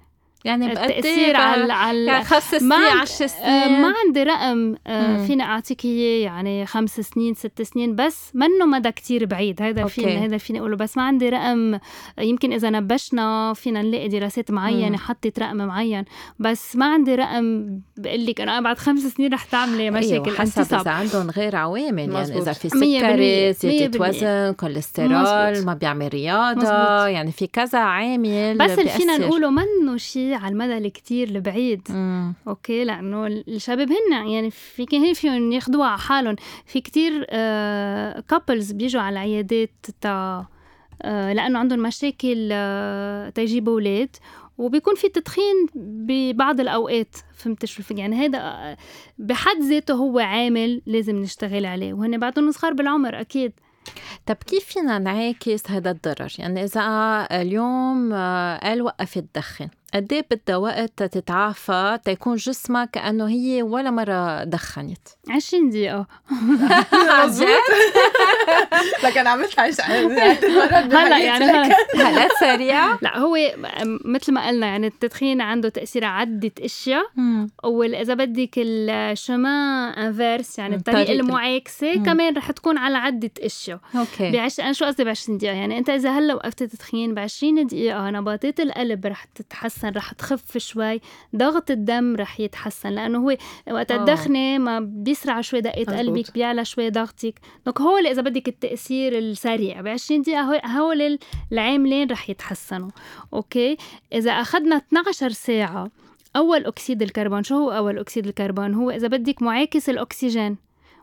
[0.45, 5.25] يعني التأثير على على يعني خمس سنين عند- عشر آه، سنين ما عندي رقم آه،.
[5.25, 9.85] فيني أعطيك إياه يعني خمس سنين ست سنين بس منه مدى كتير بعيد هذا.
[9.85, 11.79] فيني هذا فيني أقوله بس ما عندي رقم
[12.19, 14.97] يمكن إذا نبشنا فينا نلاقي دراسات معينة.
[14.97, 16.05] حطت رقم معين
[16.39, 20.75] بس ما عندي رقم بقول لك أنا بعد خمس سنين رح تعملي مشاكل أيوة حسب
[20.75, 22.37] إذا عندهم غير عوامل يعني.
[22.37, 22.69] إذا في.
[22.69, 23.99] سكري زياده.
[24.09, 25.65] وزن كوليسترول.
[25.65, 27.07] ما بيعمل رياضة مزبوط.
[27.07, 29.17] يعني في كذا عامل بس اللي فينا.
[29.17, 32.33] نقوله منه شيء على المدى الكتير البعيد مم.
[32.47, 37.23] okay لأنه الشباب هن يعني في هن فيهم ياخدوها على حالهم في كتير
[38.21, 40.45] كابلز بيجوا على العيادات تا
[41.01, 44.15] آه، لأنه عندهم مشاكل آه، تيجيبوا أولاد
[44.57, 48.77] وبيكون في تدخين ببعض الأوقات فهمت شو؟ يعني هذا آه،
[49.17, 53.51] بحد ذاته هو عامل لازم نشتغل عليه وهن بعدهم صغار بالعمر أكيد
[54.25, 56.81] طب كيف فينا نعاكس هذا الضرر؟ يعني إذا
[57.31, 63.91] اليوم آه، قال وقف تدخن قد إيه بدها وقت تتعافى تيكون جسمها كأنه هي ولا
[63.91, 66.05] مرة دخنت؟ 20 دقيقة
[66.91, 67.47] عن جد؟
[69.03, 69.59] لكن عملت
[70.93, 71.45] هلا يعني
[71.95, 73.37] هلا سريع؟ لا هو
[74.05, 77.05] مثل ما قلنا يعني التدخين عنده تأثير على عدة أشياء
[77.63, 79.49] وإذا بدك ال schéma
[80.07, 81.93] inverse يعني الطريقة طريقة ال- المعاكسة.
[82.03, 84.59] كمان رح تكون على عدة أشياء okay بعش...
[84.59, 88.09] أنا شو قصدي ب 20 دقيقة يعني أنت إذا هلأ وقفت تدخين ب 20 دقيقة
[88.09, 91.01] نبضات القلب رح تتحسن رح تخف شوي
[91.35, 93.35] ضغط الدم رح يتحسن لأنه هو
[93.71, 93.95] وقت آه.
[93.95, 94.79] الدخنة ما
[95.13, 95.97] بيسرع شوي دقة.
[95.97, 97.39] قلبك بيعلى شوي ضغطك.
[97.65, 101.19] donc هو اللي إذا بدك التأثير السريع ب 20 دقيقة هو- هول
[101.51, 102.89] العاملين رح يتحسنوا.
[103.33, 103.77] okay؟
[104.13, 105.91] إذا أخذنا 12 ساعة
[106.35, 110.57] أول أكسيد الكربون شو هو أول أكسيد الكربون؟ هو إذا بدك معاكس الأكسجين.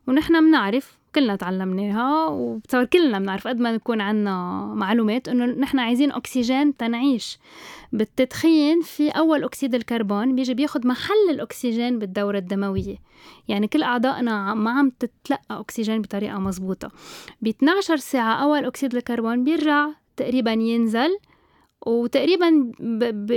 [0.09, 6.13] ونحن بنعرف كلنا تعلمناها وبتصور كلنا بنعرف قد ما نكون عنا معلومات إنه نحن عايزين
[6.13, 7.39] أكسجين تنعيش.
[7.93, 12.97] بالتدخين في أول أكسيد الكربون بيجي بياخد محل الأكسجين بالدورة الدموية.
[13.49, 16.91] يعني كل أعضائنا ما عم تتلقى أكسجين بطريقة مزبوطه
[17.43, 21.19] ب 12 ساعة أول أكسيد الكربون بيرجع تقريبا ينزل
[21.87, 22.73] وتقريبا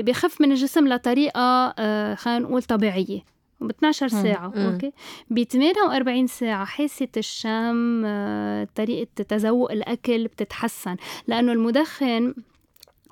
[0.01, 3.32] بخف من الجسم لطريقة آه، خلينا نقول طبيعية.
[3.67, 4.71] ب 12 ساعة مم.
[4.71, 4.93] okay
[5.29, 10.95] ب 48 ساعة حاسة الشم آه، طريقة تذوق الأكل بتتحسن
[11.27, 12.33] لأنه المدخن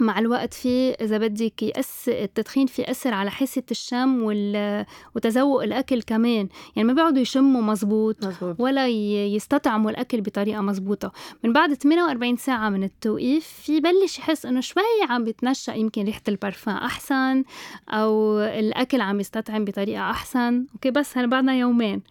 [0.01, 4.85] مع الوقت في إذا بدك يأثر التدخين في يأثر على حاسه الشم وال...
[5.15, 6.49] وتذوق الأكل كمان.
[6.75, 11.11] يعني ما بيقعدوا يشموا مزبوط مزبوط ولا يستطعموا الأكل بطريقة مزبوطه
[11.43, 16.21] من بعد 48 ساعة من التوقيف في بلش يحس إنه شوي عم بيتنشأ يمكن ريحة
[16.27, 17.43] البرفان أحسن
[17.89, 20.65] أو الأكل عم يستطعم بطريقة أحسن.
[20.73, 22.01] أوكي بس هلا بعدنا يومين.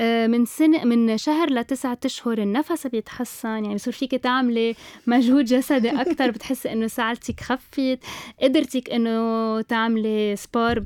[0.00, 3.48] من سنة من شهر لتسعة أشهر النفس بيتحسن.
[3.48, 4.74] يعني بصير فيك تعملي
[5.06, 7.98] مجهود جسدي أكتر بتحسي إنه سعالتك خفت
[8.42, 10.82] قدرتك إنه تعملي sport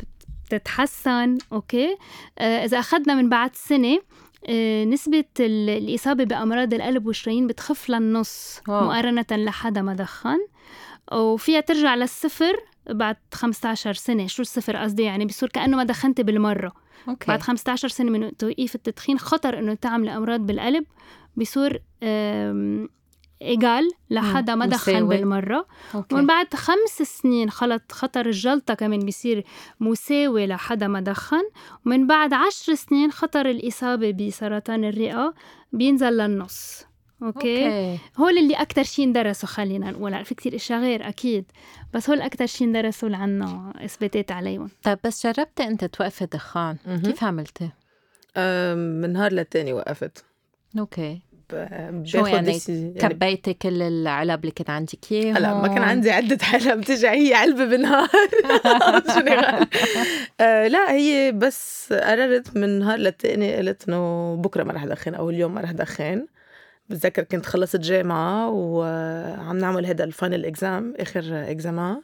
[0.47, 1.39] بتتحسن.
[1.53, 1.97] okay؟
[2.39, 3.99] آه، إذا أخذنا من بعد سنة
[4.49, 8.61] آه، نسبة ال- الإصابة بأمراض القلب والشرايين بتخف للنص.
[8.69, 10.39] مقارنة لحدا ما دخن.
[11.13, 12.57] وفيها ترجع للصفر
[12.91, 14.27] بعد 15 سنة.
[14.27, 16.73] شو الصفر قصدي؟ يعني بصير كأنه ما دخنتي بالمرة.
[17.09, 17.27] okay.
[17.29, 20.85] بعد 15 سنة من توقيف التدخين خطر إنه تعمل أمراض بالقلب.
[21.37, 22.89] بيصير آم،
[23.43, 25.17] égal لحدا ما دخن مساوي.
[25.17, 25.67] بالمرة.
[25.95, 26.15] okay.
[26.15, 29.45] ومن بعد خمس سنين خلط خطر الجلطة كمان بيصير
[29.81, 31.43] مساوي لحدا ما دخن.
[31.87, 35.35] ومن بعد عشر سنين خطر الإصابة بسرطان الرئة.
[35.73, 36.85] بينزل للنص.
[37.25, 37.99] okay, okay.
[38.19, 40.25] هول اللي أكتر شي اندرسوا خلينا نقول.
[40.25, 41.45] في كتير أشياء غير أكيد.
[41.95, 44.71] بس هول أكتر شي اندرسوا اللي عنا إثباتات عليهم.
[44.83, 47.01] طيب بس جربتي أنت توقفي دخان مهم.
[47.03, 47.71] كيف عملتي؟
[48.77, 50.25] من نهار للتاني وقفت.
[50.79, 51.21] okay.
[51.53, 56.11] ب- شو يعني يعني كبيتي كل العلب اللي كان عندك اياهم هلا ما كان عندي
[56.11, 58.09] عدة علب بترجع هي علبة بالنهار.
[60.41, 65.31] آه لا هي بس قررت من نهار للتاني قلت إنه بكرة ما رح دخن أو
[65.31, 66.27] اليوم ما رح دخن
[66.91, 72.03] بتذكر كنت خلصت جامعة وعم نعمل هذا ال final exam آخر examen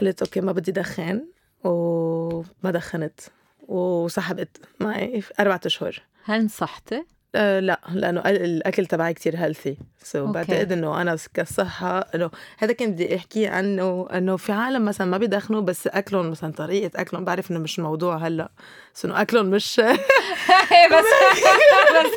[0.00, 1.26] قلت okay ما بدي دخن
[1.64, 3.20] وما دخنت
[3.68, 10.18] وسحبت معي أربعة أشهر هلا نصحتي؟ أه لا لأنه ال- الأكل تبعي كتير healthy so
[10.20, 10.32] okay.
[10.32, 15.18] بعتقد إنه أنا كصحة إنه هذا كنت بدي أحكي عنه إنه في عالم مثلا ما
[15.18, 18.48] بيدخنوا بس أكلهم مثلا طريقة أكلهم بعرف إنه مش الموضوع هلأ.
[18.94, 19.80] بس إنه أكلهم مش
[20.92, 21.04] بس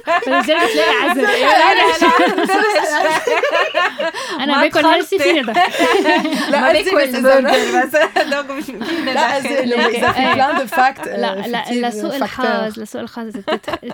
[0.27, 1.25] بتجرب تلاقي عذر.
[4.39, 4.85] أنا باكل.
[4.85, 5.53] healthy فيني قصدي
[6.51, 7.95] باكل بس برجر بس.
[8.33, 9.41] donc مش لا
[11.07, 13.87] لا لا لسوء الحظ لسوء الحظ التدخ-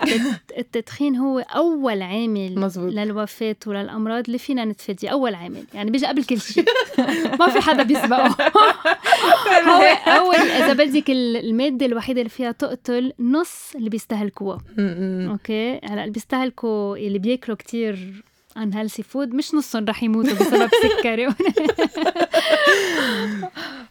[1.13, 2.93] التدخين هو أول عامل مزبوط.
[2.93, 6.63] للوفاة وللأمراض اللي فينا نتفاديه أول عامل يعني بيجي قبل كل شيء.
[7.39, 8.27] ما في حدا بيسبقه.
[9.67, 14.57] هو أول إذا بدك ال- المادة الوحيدة اللي فيها تقتل نص اللي بيستهلكوها.
[14.79, 18.23] okay؟ هلأ اللي بيستهلكوا اللي بياكلوا كتير
[18.55, 21.27] unhealthy food مش نصهم رح يموتوا بسبب سكري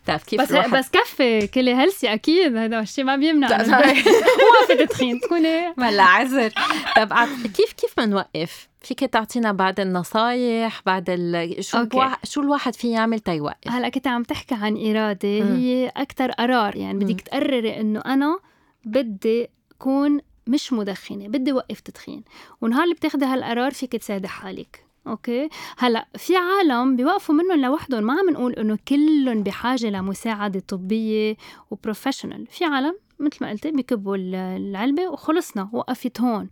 [0.05, 3.49] بتعرف كيف بس بس كفي كلي healthy أكيد هذا الشيء ما بيمنع.
[3.67, 6.53] ما في تدخين تكوني ولا عذر
[6.97, 7.13] طب
[7.57, 11.65] كيف كيف بنوقف؟ فيك تعطينا بعض النصايح بعد ال...
[11.65, 11.97] شو okay.
[11.97, 14.77] الواحد شو الواحد فيه يعمل تيوقف؟ هلا كنت عم تحكي عن
[15.25, 15.57] مم.
[15.57, 18.39] هي أكتر قرار يعني بدك تقرري إنه أنا
[18.85, 22.25] بدي أكون مش مدخنة بدي وقف تدخين.
[22.61, 28.13] ونهار اللي بتاخدي هالقرار فيك تساعدي حالك okay؟ هلأ في عالم بيوقفوا منهم لوحدهم ما
[28.13, 31.37] عم نقول إنه كلهم بحاجة لمساعدة طبية
[31.71, 36.51] و professional في عالم مثل ما قلت بيكبوا ال- العلبة وخلصنا وقفت هون.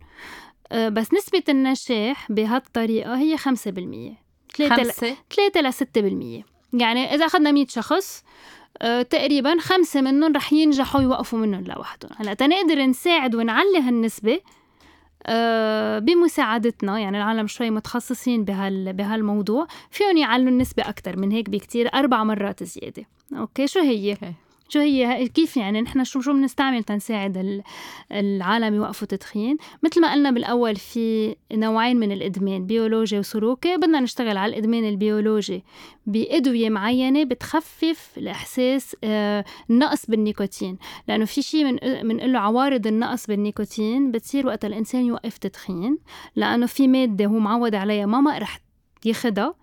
[0.71, 3.43] أه، بس نسبة النجاح بهالطريقة هي 5%
[4.57, 8.23] 3 خمسة؟ 3 ل 6% يعني إذا أخذنا 100 شخص
[8.81, 14.39] آه، تقريبا خمسة منهم رح ينجحوا يوقفوا منهم لوحدهم هلا تنقدر نساعد ونعلي هالنسبة
[15.25, 21.93] آه، بمساعدتنا يعني العالم شوي متخصصين بهال بهالموضوع فيهم يعلوا النسبة أكتر من هيك بكتير
[21.93, 23.03] أربع مرات زيادة
[23.37, 24.33] okay شو هي؟ okay.
[24.73, 27.63] شو هي كيف يعني؟ نحن شو شو بنستعمل تنساعد ال-
[28.11, 33.77] العالم يوقفوا تدخين؟ مثل ما قلنا بالأول في نوعين من الإدمان بيولوجي وسلوكي.
[33.77, 35.63] بدنا نشتغل على الإدمان البيولوجي
[36.05, 40.77] بأدوية معينة بتخفف الإحساس آه، النقص بالنيكوتين.
[41.07, 45.97] لأنه في شيء من بنقول له عوارض النقص بالنيكوتين بتصير وقت الإنسان يوقف تدخين
[46.35, 48.59] لأنه في مادة هو معود عليها ما ما رح
[49.05, 49.60] ياخدها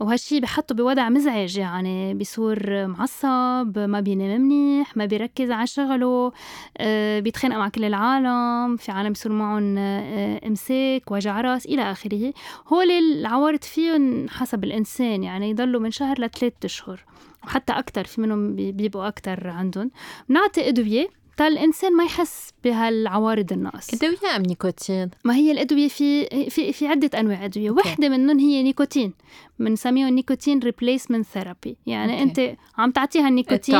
[0.00, 6.32] وهالشي بحطه بوضع مزعج يعني بيصير معصب ما بينام منيح ما بيركز على شغله
[6.78, 12.32] آه، بيتخانق مع كل العالم في عالم بيصير معهم آه، امساك وجع راس إلى آخره.
[12.72, 17.04] هول العوارض فيهم حسب الإنسان يعني يضلوا من شهر لثلاث أشهر
[17.44, 19.90] وحتى أكثر في منهم بي- بيبقوا أكثر عندهم.
[20.28, 21.08] بنعطي أدوية
[21.48, 27.20] الإنسان ما يحس بهالعوارض النقص أدوية أم نيكوتين؟ ما هي الأدوية في في في عدة
[27.20, 27.70] أنواع أدوية.
[27.70, 29.12] وحده منهم هي نيكوتين.
[29.58, 32.22] بنسميهم nicotine replacement therapy يعني okay.
[32.22, 33.74] أنت عم تعطيها النيكوتين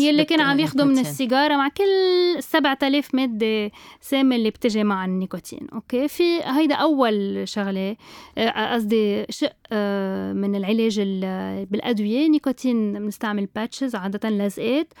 [0.00, 0.98] يلي كان عم ياخده من.
[0.98, 3.70] السيجارة مع كل 7000 مادة
[4.00, 5.66] سامة اللي بتجي مع النيكوتين.
[5.72, 7.96] okay؟ في هيدا أول شغلة
[8.38, 12.28] آه، قصدي شق آه، من العلاج ال- بالأدوية.
[12.28, 14.92] نيكوتين بنستعمل patches عادة لزقات.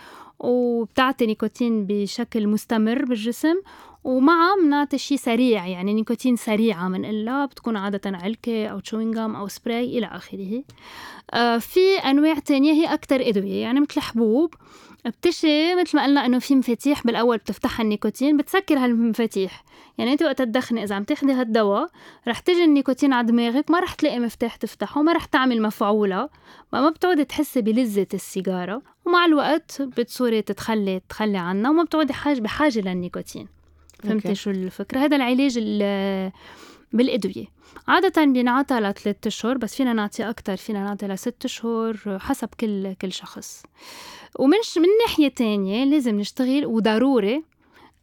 [0.42, 3.54] وبتعطي نيكوتين بشكل مستمر بالجسم
[4.04, 9.48] ومعها بنعطي شيء سريع يعني نيكوتين سريع بنقلها بتكون عادة علكة أو chewing gum أو
[9.48, 10.62] سبراي إلى آخره.
[11.34, 14.54] آه، في أنواع تانية هي أكتر أدوية يعني مثل حبوب
[15.06, 19.64] بتجي مثل ما قلنا إنه في مفاتيح بالأول بتفتحها النيكوتين بتسكر هالمفاتيح.
[19.98, 21.88] يعني أنت وقت تدخني إذا عم تاخدي هالدواء
[22.28, 26.28] رح تجي النيكوتين على دماغك ما رح تلاقي مفتاح تفتحه ما رح تعمل مفعولة
[26.72, 28.82] ما ما بتعودي تحسي بلذة السيجارة.
[29.04, 33.61] ومع الوقت بتصوري تتخلي تخلي عنها وما بتعودي حاج بحاجة للنيكوتين.
[34.08, 34.34] فهمتي.
[34.34, 36.32] شو الفكرة؟ هذا العلاج ال-
[36.92, 37.46] بالأدوية.
[37.88, 43.12] عادة بينعطى لثلاث أشهر بس فينا نعطي أكتر فينا نعطي لست أشهر حسب كل كل
[43.12, 43.62] شخص.
[44.38, 47.42] ومن من ناحية تانية لازم نشتغل وضروري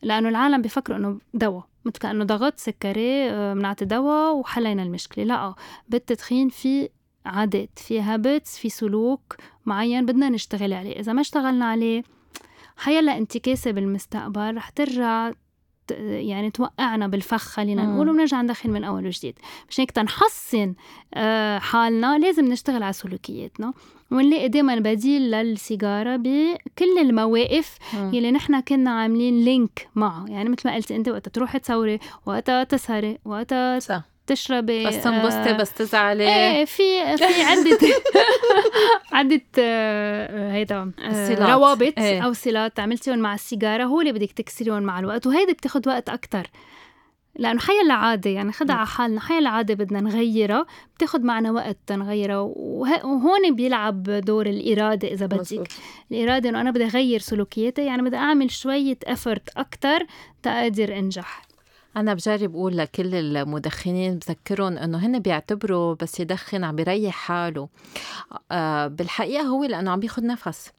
[0.02, 1.64] لأنه العالم بيفكروا إنه دواء.
[1.86, 5.24] مثل كأنه ضغط سكري آه، بنعطي دواء وحلينا المشكلة.
[5.24, 5.54] لا
[5.90, 6.90] بالتدخين في
[7.26, 9.36] عادات في habits في سلوك
[9.66, 11.00] معين بدنا نشتغل عليه.
[11.00, 12.04] إذا ما اشتغلنا عليه
[12.78, 15.32] حيالله انتكاسة بالمستقبل رح ترجع
[16.02, 17.86] يعني توقعنا بالفخ خلينا.
[17.86, 19.40] نقول ونرجع ندخن من أول وجديد.
[19.70, 20.74] مشان هيك؟ تنحسن
[21.14, 22.18] آه، حالنا.
[22.18, 23.74] لازم نشتغل على سلوكياتنا.
[24.12, 28.14] ونلاقي دائما بديل للسيجارة بكل المواقف مم.
[28.14, 30.26] يلي نحن كنا عاملين link معه.
[30.28, 34.04] يعني مثل ما قلتي أنت وقت تروحي تصوري وقت تسهري وقت صح.
[34.30, 37.78] تشربي بس تنبسطي آه، بس تزعلي إيه في في عدة
[39.12, 41.54] عدة آه، هيدا آه،.
[41.54, 42.22] روابط إيه.
[42.26, 46.48] أو صلات عملتيهم مع السيجارة هو اللي بدك تكسريهم مع الوقت وهيدي بتاخد وقت أكتر
[47.36, 50.66] لأنه حيلا عادة يعني خدها على حالنا حيلا عادة بدنا نغيرها
[50.96, 55.68] بتاخد معنا وقت تنغيرها وه- وهون بيلعب دور الإرادة إذا بدك مزبوط.
[56.12, 60.06] الإرادة إنه أنا بدي أغير سلوكياتي يعني بدي أعمل شوية أفرت أكتر
[60.44, 61.42] تقدر أنجح
[62.00, 67.70] أنا بجرب أقول لكل المدخنين بذكرهم إنه هن بيعتبروا بس يدخن عم بيريح حاله.
[68.52, 70.72] آه بالحقيقة هو لأنه عم بياخد نفس.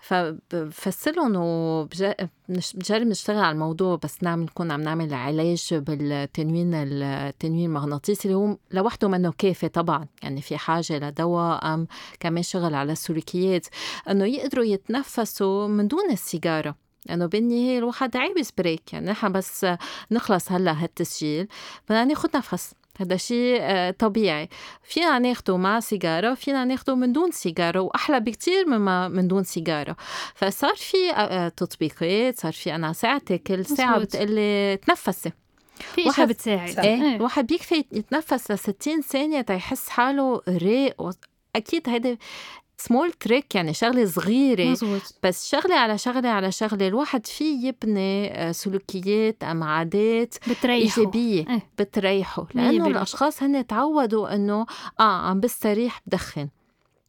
[0.00, 8.38] فبفسرهم وبجرب نشتغل على الموضوع بس نعمل نكون عم نعمل علاج بالتنوين التنوين المغناطيسي اللي
[8.38, 10.06] هو لوحده منه كافي طبعا.
[10.22, 11.86] يعني في حاجة لدواء أم
[12.20, 13.66] كمان شغل على السلوكيات.
[14.10, 16.74] إنه يقدروا يتنفسوا من دون السيجارة.
[17.06, 19.66] لأنه بالنهاية الواحد عايز بريك يعني نحن بس
[20.10, 21.48] نخلص هلأ هالتسجيل.
[21.88, 22.74] بدنا ناخد نفس.
[23.00, 24.48] هذا شيء آه، طبيعي.
[24.82, 29.96] فينا ناخده مع سيجارة فينا ناخده من دون سيجارة وأحلى بكتير مما من دون سيجارة.
[30.34, 33.98] فصار في آه، آه، تطبيقات صار في أنا ساعتي كل ساعة.
[33.98, 35.32] بتقلي تنفسي.
[35.94, 36.82] في واحد- بتساعد صح.
[36.82, 41.00] إيه الواحد بيكفي يتنفس ل 60 ثانية تيحس حاله رايق.
[41.02, 41.10] و-
[41.56, 42.16] أكيد هيدا
[42.78, 44.64] small trick يعني شغلة صغيرة.
[44.64, 51.02] مزبوط بس شغلة على شغلة على شغلة الواحد فيه يبني آه، سلوكيات أم عادات بتريحوا.
[51.02, 51.48] إيجابية.
[51.48, 51.62] إيه.
[51.78, 52.86] بتريحه بالمية.
[52.86, 54.66] الأشخاص هن تعودوا إنه
[55.00, 56.48] آه عم بستريح بدخن.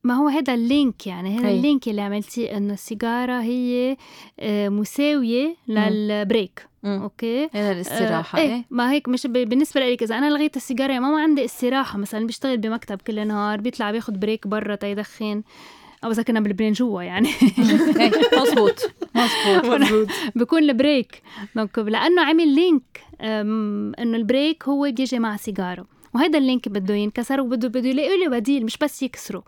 [0.03, 1.55] ما هو هذا ال link يعني هذا هي.
[1.57, 3.97] ال link اللي عملتيه إنه السيجارة هي
[4.39, 6.67] آه، مساوية لل break.
[6.83, 7.01] مم.
[7.01, 8.65] okay؟ هذا الاستراحة آه إيه إيه.
[8.69, 12.25] ما هيك مش ب- بالنسبة لك إذا أنا لغيت السيجارة يعني ما عندي استراحة مثلا
[12.27, 15.43] بيشتغل بمكتب كل نهار بيطلع بياخد break برا تيدخن
[16.03, 17.29] أو إذا كنا بال break جوا يعني.
[17.99, 18.11] إيه،
[18.41, 21.21] مزبوط مزبوط مزبوط بكون ال break
[21.77, 25.85] لأنه عمل link إنه ال break هو بيجي مع سيجارة.
[26.15, 29.43] وهيدا ال link بده ينكسر وبده بده يلاقي له بديل مش بس يكسره.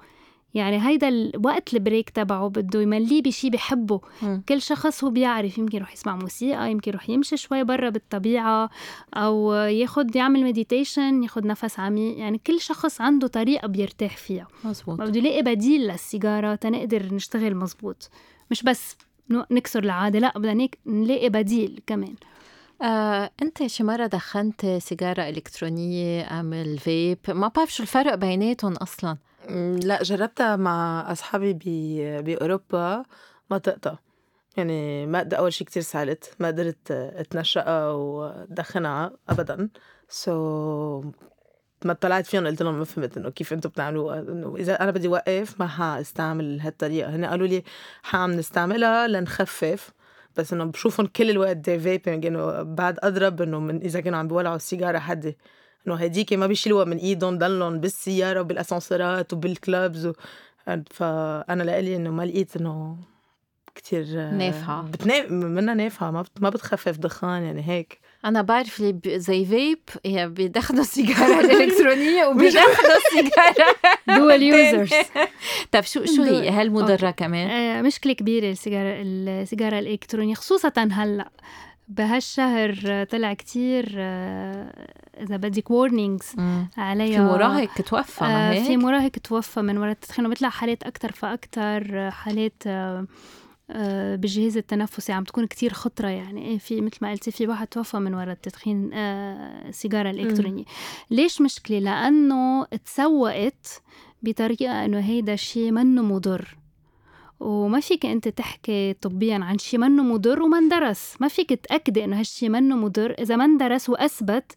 [0.56, 4.02] يعني هيدا الوقت ال break تبعه بده يمليه بشي بحبه.
[4.22, 4.44] مم.
[4.50, 8.70] كل شخص هو بيعرف يمكن يروح يسمع موسيقى يمكن يروح يمشي شوي برا بالطبيعة
[9.14, 12.18] أو ياخد يعمل meditation ياخد نفس عميق.
[12.18, 14.48] يعني كل شخص عنده طريقة بيرتاح فيها.
[14.64, 15.02] مزبوط.
[15.02, 18.10] بده يلاقي بديل للسيجارة تنقدر نشتغل مزبوط.
[18.52, 18.98] مش بس
[19.52, 22.16] نكسر العادة لا بدنا نك- نلاقي بديل كمان.
[22.82, 29.18] آه، أنت شي مرة دخنت سيجارة إلكترونية أم الفيب؟ ما بعرف شو الفرق بيناتهم أصلا.
[29.84, 31.54] لا جربتها مع أصحابي
[32.22, 33.04] بأوروبا
[33.52, 33.96] ما تقطع
[34.58, 39.70] يعني ما أول شي كتير سعلت ما قدرت اتنشقها ودخنها أبدا.
[40.10, 41.04] so
[41.86, 45.08] ما طلعت فيهم قلت لهم ما فهمت إنه كيف أنتم بتعملوها إنه إذا أنا بدي
[45.08, 47.16] اوقف ما حأستعمل هالطريقة.
[47.16, 47.64] هن قالوا لي
[48.04, 49.92] حعم نستعملها لنخفف.
[50.38, 54.28] بس إنه بشوفهم كل الوقت دي فيبنج إنه بعد أضرب إنه من إذا كانوا عم
[54.28, 55.38] بيولعوا السيجاره حدي
[55.88, 60.14] إنه هديك ما بيشيلوها من إيدهم ضلهم بالسيارة وبالأسانسيرات وبالكلابز و...
[60.92, 62.98] فأنا لقلي إنه ما لقيت إنه
[63.76, 64.82] كتير نافعة.
[64.82, 65.28] بتنا...
[65.30, 66.42] منها نافعة ما, بت...
[66.42, 68.00] ما بتخفف دخان يعني هيك.
[68.26, 73.76] أنا بعرف اللي ب- زي فيب هي بيدخنوا السيجاره الالكترونيه وبيدخنوا السيجاره
[74.20, 74.94] dual users
[75.72, 81.30] طيب شو شو هي؟ هل مضرة كمان؟ آه، مشكلة كبيرة السيجارة السيجارة الإلكترونية خصوصا هلأ.
[81.88, 84.88] بهالشهر طلع كتير آه،
[85.22, 86.70] إذا بدك warnings مم.
[86.78, 87.28] عليها.
[87.28, 90.84] في مراهق توفى آه، في مراهق توفى من وراء التدخين وبيطلع حالات
[91.16, 93.06] فأكتر آه، حالات آه،
[93.70, 96.46] آه، بالجهاز التنفسي عم تكون كتير خطرة يعني.
[96.46, 100.64] إيه في مثل ما قلتي في واحد توفى من وراء التدخين آه، السيجارة الإلكترونية
[101.12, 103.82] ليش مشكلة؟ لأنه تسوقت
[104.24, 106.58] بطريقة إنه هيدا الشيء منه مضر.
[107.40, 111.16] وما فيك أنت تحكي طبيا عن شيء منه مضر وما اندرس.
[111.20, 113.12] ما فيك تأكدي إنه هالشيء منه مضر.
[113.20, 114.52] إذا ما اندرس وأثبت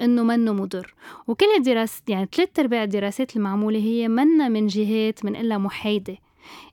[0.00, 0.94] إنه منه مضر.
[1.26, 6.16] وكل الدراسات يعني ثلاث أرباع الدراسات المعمولة هي منا من جهات من إلا محايدة.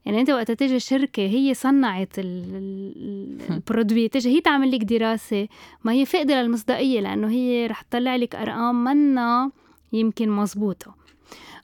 [0.06, 5.48] يعني أنت وقت تيجي شركة هي صنعت ال- ال- البرودوي تيجي هي تعمل لك دراسة
[5.84, 9.52] ما هي فاقدة للمصداقية لأنه هي رح تطلع لك أرقام منا
[9.94, 10.96] يمكن مزبوطه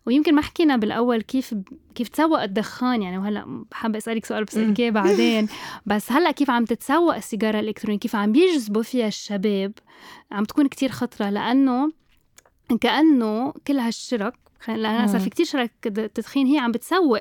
[0.05, 1.55] ويمكن ما حكينا بالأول كيف
[1.95, 5.47] كيف تسوق الدخان يعني وهلأ حابة أسألك سؤال بسالك بعدين.
[5.85, 9.73] بس هلأ كيف عم تتسوق السيجارة الإلكترونية؟ كيف عم بيجذبوا فيها الشباب؟
[10.31, 11.91] عم تكون كتير خطرة لأنه
[12.81, 15.19] كأنه كل هالشرك خلينا لأنه صار.
[15.19, 15.71] في كتير شرك
[16.15, 17.19] تدخين هي عم بتسوق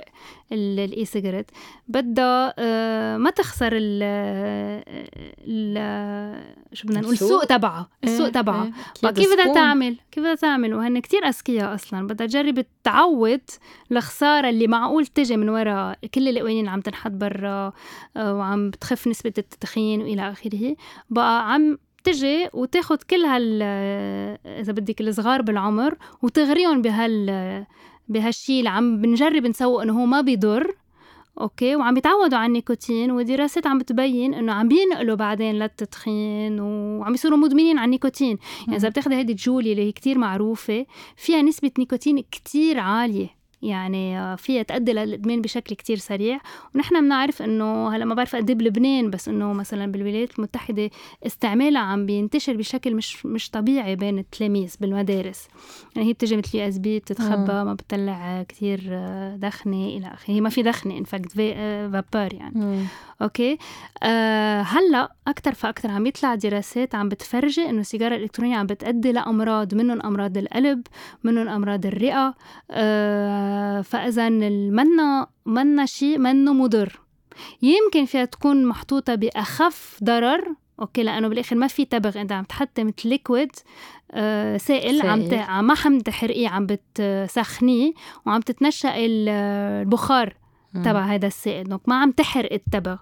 [0.52, 1.50] ال- الاي سيجاريت
[1.88, 4.00] بدها آه، ما تخسر ال
[6.72, 8.72] شو بدنا نقول السوق؟ تبعها السوق إيه، تبعها.
[9.04, 9.54] إيه، كيف بدها.
[9.54, 12.06] تعمل؟ كيف بدها تعمل؟ وهن كتير أذكياء أصلا.
[12.06, 13.40] بدها تجرب تعوض
[13.92, 17.72] الخسارة اللي معقول تجي من وراء كل القوانين اللي عم تنحط برا
[18.16, 20.76] آه، وعم بتخف نسبة التدخين وإلى آخره.
[21.10, 23.62] بقى عم تجي وتاخد كل هال
[24.46, 27.66] إذا بدك الصغار بالعمر وتغريهم بهال
[28.08, 30.74] بهالشي اللي عم بنجرب نسوق إنه هو ما بيضر
[31.40, 37.38] أوكي؟ وعم بيتعودوا على النيكوتين ودراسات عم بتبين إنه عم بينقلوا بعدين للتدخين وعم بيصيروا
[37.38, 38.38] مدمنين على النيكوتين.
[38.66, 40.86] يعني إذا بتاخذي هيدي ال Juul يعني اللي هي كتير معروفة
[41.16, 43.39] فيها نسبة نيكوتين كتير عالية.
[43.62, 46.40] يعني آه، فيها تؤدي للإدمان بشكل كتير سريع.
[46.74, 50.90] ونحن بنعرف إنه هلأ ما بعرف قد بلبنان بس إنه مثلا بالولايات المتحدة
[51.26, 55.48] استعمالها عم بينتشر بشكل مش مش طبيعي بين التلاميذ بالمدارس.
[55.96, 60.30] يعني هي بتجي مثل USB بتتخبى ما بتطلع كتير آه، دخنة إلى آخره.
[60.30, 62.54] هي ما في دخنة en fait vapeur يعني.
[62.54, 62.84] مم.
[63.22, 63.58] okay؟
[64.02, 69.74] آه هلأ أكثر فاكثر عم يطلع دراسات عم بتفرجي إنه السيجارة الإلكترونية عم بتؤدي لأمراض
[69.74, 70.82] منهم أمراض القلب
[71.24, 72.34] منهم أمراض الرئة
[72.70, 73.49] آه
[73.84, 77.00] فإذا منا منا شيء منه مضر.
[77.62, 82.84] يمكن فيها تكون محطوطة بأخف ضرر okay لأنه بالآخر ما في تبغ انت عم تحطي
[82.84, 83.50] مثل liquid
[84.12, 85.34] آه سائل, عم ت...
[85.60, 87.92] ما عم تحرقيه عم بتسخنيه
[88.26, 90.34] وعم تتنشقي ال- البخار.
[90.74, 91.78] تبع هذا السائل.
[91.86, 92.96] ما عم تحرق التبغ.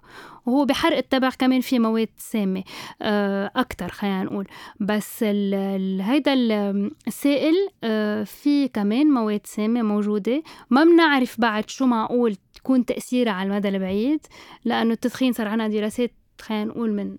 [0.47, 2.65] وهو بحرق التبغ كمان في مواد سامة.
[3.03, 4.47] آه، أكتر خلينا نقول.
[4.81, 7.55] بس ال هيدا ال- السائل
[7.85, 10.43] آه، في كمان مواد سامة موجودة.
[10.71, 14.21] ما بنعرف بعد شو معقول تكون تأثيرها على المدى البعيد
[14.65, 17.17] لأنه التدخين صار عنا دراسات خلينا نقول من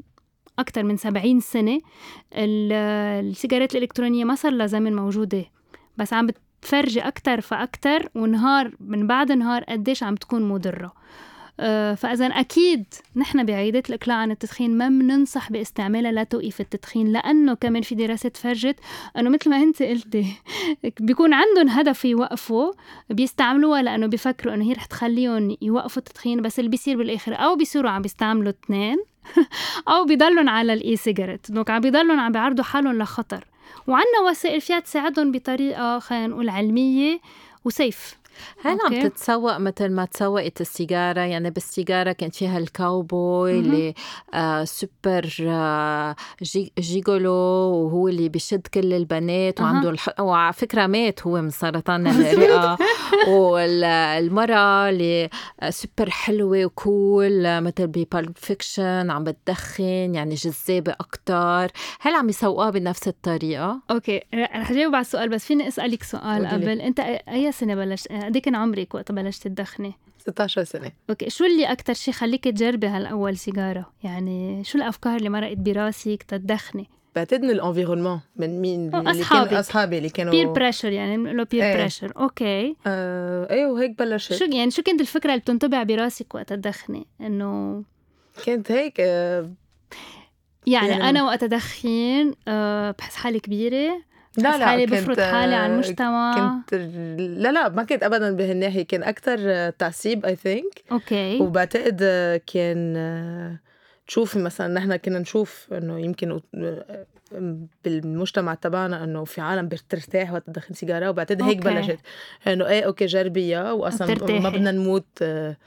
[0.60, 1.80] أكتر من 70 سنة.
[2.34, 2.74] ال-
[3.30, 5.46] السيجارات الإلكترونية ما صار لها زمن موجودة.
[5.98, 6.28] بس عم
[6.62, 10.94] بتفرجي أكتر فأكتر ونهار من بعد نهار قديش عم تكون مضرة.
[11.60, 12.86] آه، فإذا أكيد
[13.16, 18.76] نحن بعيادات الإقلاع عن التدخين ما بننصح باستعمالها لتوقيف التدخين لأنه كمان في دراسات فرجت
[19.18, 20.26] أنه مثل ما أنت قلتي
[21.00, 22.74] بيكون عندهم هدف يوقفوا
[23.10, 27.92] بيستعملوها لأنه بيفكروا أنه هي رح تخليهم يوقفوا التدخين بس اللي بيصير بالآخر أو بيصيروا
[27.92, 28.98] عم بيستعملوا اثنين
[29.90, 33.49] أو بيضلهم على ال e-cigarette donc عم بيضلهم عم بيعرضوا حالهم لخطر.
[33.90, 37.20] وعنا وسائل فيها تساعدهم بطريقة خلينا نقول علمية
[37.66, 38.16] و safe.
[38.62, 39.10] هل عم okay.
[39.10, 43.60] تتسوق مثل ما تسوقت السيجارة يعني بالسيجارة كانت فيها الكاوبوي.
[43.60, 43.94] اللي
[44.34, 49.62] آه سوبر آه gi gigolo وهو اللي بيشد كل البنات.
[49.62, 50.20] وعنده الح...
[50.20, 52.78] وعلى فكرة مات هو من سرطان الرئة
[53.28, 55.30] والمرأة اللي
[55.62, 61.72] آه، سوبر حلوة و cool آه، مثل ب Pulp Fiction عم بتدخن يعني جذابة أكتر
[62.02, 66.48] هل عم يسوقوها بنفس الطريقة؟ okay رح جاوب على السؤال بس فيني أسألك سؤال.
[66.48, 69.94] قبل أنت أي سنه بلشت قد كان عمرك وقت بلشت تدخني.
[70.20, 70.92] 16 سنة.
[71.10, 76.24] أوكي شو اللي أكثر شيء خليك تجربي هالأول سيجارة؟ يعني شو الأفكار اللي مرقت براسك
[76.24, 79.24] تتدخني بعتقد من ال environnement من مين؟ اللي.
[79.24, 81.74] كانوا أصحابي اللي كانوا peer pressure يعني بنقول peer.
[81.78, 82.76] pressure okay.
[82.88, 84.34] آه أيوه وهيك بلشت.
[84.34, 87.84] شو يعني شو كانت الفكرة اللي بتنطبع براسك وقت تدخني؟ انه
[88.46, 89.50] كانت هيك آه
[90.68, 94.02] يعني, يعني- أنا وقت ادخن أه بحس حالي كبيرة.
[94.44, 96.74] لا لا حالي بفرض حالي على المجتمع كنت
[97.20, 101.98] لا لا ما كنت ابدا بهالناحيه كان أكثر تعصيب I think okay وبعتقد
[102.54, 103.60] كان آه،
[104.08, 107.06] تشوفي مثلا نحن كنا نشوف إنه يمكن آه،
[107.86, 111.64] بالمجتمع تبعنا إنه في عالم بترتاح وقت تدخن سيجارة وبعتقد هيك.
[111.64, 112.00] بلشت
[112.48, 114.40] إنه إيه okay جربيها واصلا.
[114.40, 115.58] ما بدنا نموت آه،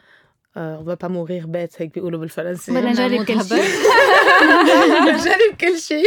[0.57, 3.45] on va pas mourir bête هيك بيقولوا بالفرنسي بدنا نجرب كل.
[3.45, 3.65] شيء
[5.03, 6.07] نجرب كل شيء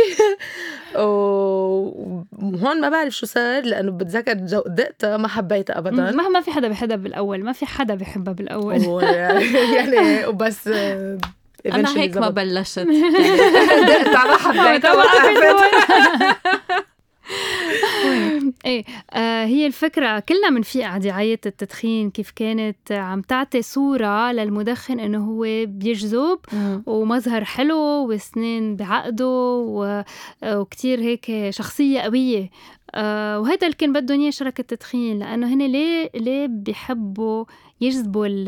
[0.96, 4.34] وهون ما بعرف شو صار لأنه بتذكر
[4.68, 10.26] دقتها ما حبيتها ابدا مهما في حدا بحبها بالأول ما في حدا بحبها بالأول يعني
[10.28, 11.18] وبس آه،
[11.66, 12.30] أنا هيك ما.
[12.30, 15.04] بلشت دقتها ما حبيتها.
[18.66, 25.00] إيه آه هي الفكرة كلنا بنفيق على دعاية التدخين كيف كانت عم تعطي صورة للمدخن
[25.00, 26.40] إنه هو بيجذب
[26.86, 27.78] ومظهر حلو
[28.12, 30.04] وسنين بعقده و-
[30.44, 32.50] وكتير هيك شخصية قوية.
[32.98, 37.46] آه، وهذا اللي كان بدهم إياه شركة التدخين لأنه هن ليه ليه بيحبوا
[37.82, 38.46] يجذبوا ال-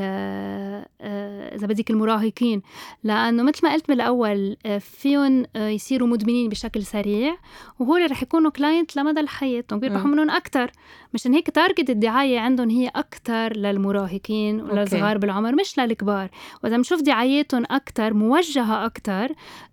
[1.02, 2.62] آه، إذا بدك المراهقين.
[3.04, 7.38] لأنه مثل ما قلت بالأول آه، فيهم آه، يصيروا مدمنين بشكل سريع
[7.80, 10.12] وهول رح يكونوا client لمدى الحياة وبيربحوا مم.
[10.12, 10.72] منهم أكتر.
[11.14, 16.30] مشان هيك target الدعاية عندهم هي أكتر للمراهقين وللصغار بالعمر مش للكبار.
[16.64, 19.28] وإذا بنشوف دعاياتهم أكتر موجهة أكتر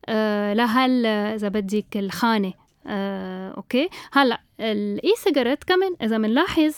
[0.06, 2.52] آه، لهال إذا بدك الخانة
[2.86, 3.88] آه، okay.
[4.12, 6.74] هلأ ال e-cigarette كمان إذا بنلاحظ آه،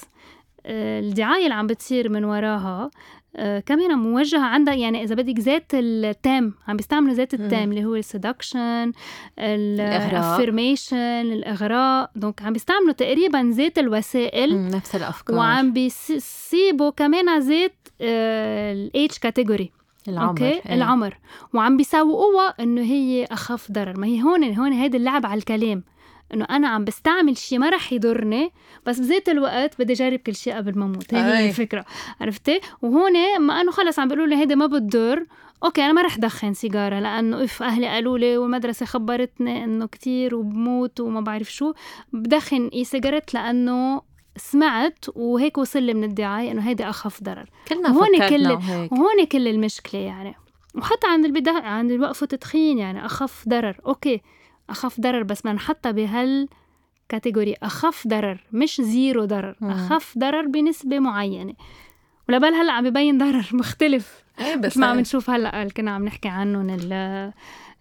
[0.66, 2.90] الدعاية اللي عم بتصير من وراها
[3.38, 7.70] آه، كمان موجهة عندها يعني إذا بدك ذات ال thème عم بيستعملوا ذات ال thème
[7.70, 8.92] اللي هو ال seduction
[9.38, 10.10] الإغراء.
[10.10, 10.96] ال affirmation
[11.32, 12.10] الإغراء.
[12.16, 14.70] donc عم بيستعملوا تقريبا ذات الوسائل.
[14.70, 15.36] نفس الأفكار.
[15.36, 19.70] وعم بيسيبوا كمان ذات ال age category
[20.08, 20.74] العمر okay؟ إيه.
[20.74, 21.18] العمر.
[21.54, 24.00] وعم بيسوقوها إنه هي أخف ضرر.
[24.00, 25.82] ما هي هون هون هيدي اللعب على الكلام.
[26.34, 28.50] إنه أنا عم بستعمل شيء ما رح يضرني
[28.86, 31.14] بس بذات الوقت بدي اجرب كل شيء قبل ما أموت.
[31.14, 31.48] هي هي.
[31.48, 31.84] الفكرة
[32.20, 35.26] عرفتي؟ وهون ما إنه خلص عم بيقولوا لي هيدي ما بتضر
[35.64, 40.34] okay أنا ما رح دخن سيجارة لأنه if أهلي قالوا لي والمدرسة خبرتني إنه كتير
[40.34, 41.72] وبموت وما بعرف شو.
[42.12, 44.02] بدخن e-cigarette لأنه
[44.36, 47.50] سمعت وهيك وصل لي من الدعاية إنه هيدي أخف ضرر.
[47.68, 48.58] كلنا هون كل-
[48.92, 50.34] وهون كل المشكلة يعني.
[50.74, 53.76] وحتى عند البدا عند وقفوا تدخين يعني أخف ضرر.
[53.86, 54.20] okay.
[54.70, 56.48] أخف ضرر بس بدنا نحطها بهال
[57.08, 57.54] category.
[57.62, 59.56] أخف ضرر مش zero ضرر.
[59.62, 61.54] أخف ضرر بنسبة معينة.
[62.28, 64.24] ولبال هلأ عم ببين ضرر مختلف.
[64.40, 67.32] إيه بس ما عم نشوف هلأ اللي كنا عم نحكي عنهم ال-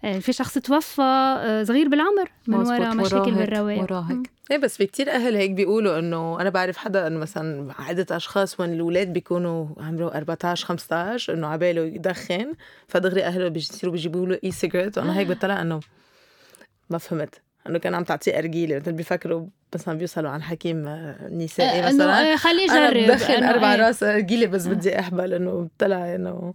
[0.04, 3.82] آه، في شخص توفى آه، صغير بالعمر من وراء مشاكل بالرواية.
[3.82, 4.18] مراهق
[4.52, 8.60] إيه بس في كتير أهل هيك بيقولوا إنه أنا بعرف حدا إنه مثلا عدة أشخاص
[8.60, 12.54] وين الأولاد بيكونوا عمره 14 15 إنه عباله يدخن
[12.88, 15.80] فدغري أهله بيصيروا بيجيبوا له اي سيجرت وأنا هيك بطلع إنه
[16.90, 17.42] ما فهمت.
[17.70, 22.22] إنه كان عم تعطيه أرجيلة مثل بيفكروا مثلا بيوصلوا عن حكيم آه، نسائي آه، مثلا
[22.22, 23.80] إنه آه، خليه أنا يجرب بدخن أربع إيه.
[23.80, 26.54] رأس أرجيلة بس بدي احبل إنه طلع إنه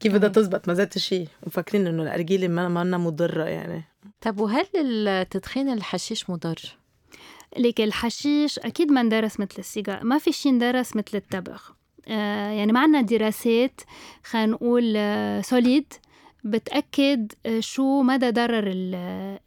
[0.00, 3.84] كيف بدها تزبط ما زادت شيء ومفكرين إنه الأرجيلة ما ما مضرة يعني.
[4.20, 6.76] طب وهل التدخين الحشيش مضر؟
[7.56, 11.60] ليك الحشيش أكيد ما اندرس مثل السيجار ما في شيء اندرس مثل التبغ
[12.08, 13.80] آه يعني ما عنا دراسات
[14.24, 15.92] خلينا نقول آه solid
[16.44, 18.94] بتأكد آه، شو مدى ضرر ال-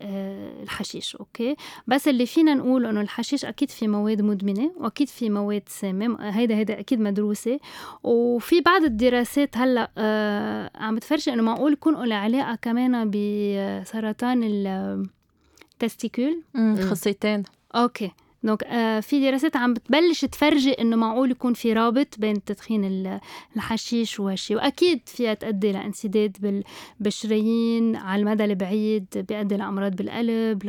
[0.02, 1.56] آه، الحشيش okay؟
[1.88, 6.56] بس اللي فينا نقول إنه الحشيش أكيد في مواد مدمنة وأكيد في مواد سامة هيدا
[6.56, 7.60] هيدا أكيد مدروسة.
[8.04, 14.44] وفي بعض الدراسات هلأ آه، عم بتفرجي إنه معقول يكون له علاقة كمان بسرطان
[15.74, 16.42] ال testicule
[16.90, 17.44] خصيتين
[17.76, 18.12] okay.
[18.44, 23.20] donc آه في دراسات عم بتبلش تفرجي إنه معقول يكون في رابط بين تدخين ال-
[23.56, 26.64] الحشيش وهالشي وأكيد فيها تؤدي لانسداد بال-
[27.00, 30.66] بالشرايين على المدى البعيد بيؤدي لأمراض بالقلب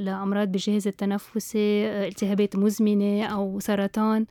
[0.00, 4.26] لأمراض بالجهاز التنفسي آه، التهابات مزمنة أو سرطان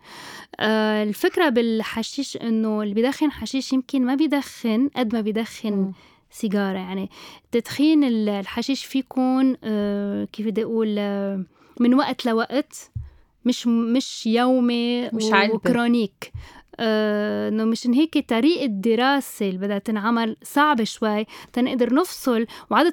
[0.60, 5.92] آه الفكرة بالحشيش إنه اللي بيدخن حشيش يمكن ما بيدخن قد ما بيدخن مم.
[6.32, 7.10] سيجارة يعني
[7.52, 11.44] تدخين ال- الحشيش في يكون آه، كيف بدي أقول آه،
[11.80, 12.92] من وقت لوقت
[13.46, 15.56] مش مش يومي مش علبة.
[15.56, 16.32] وكرونيك
[16.80, 22.46] آه، إنه مشان هيك طريقة الدراسة اللي بدها تنعمل صعبة شوي تنقدر نفصل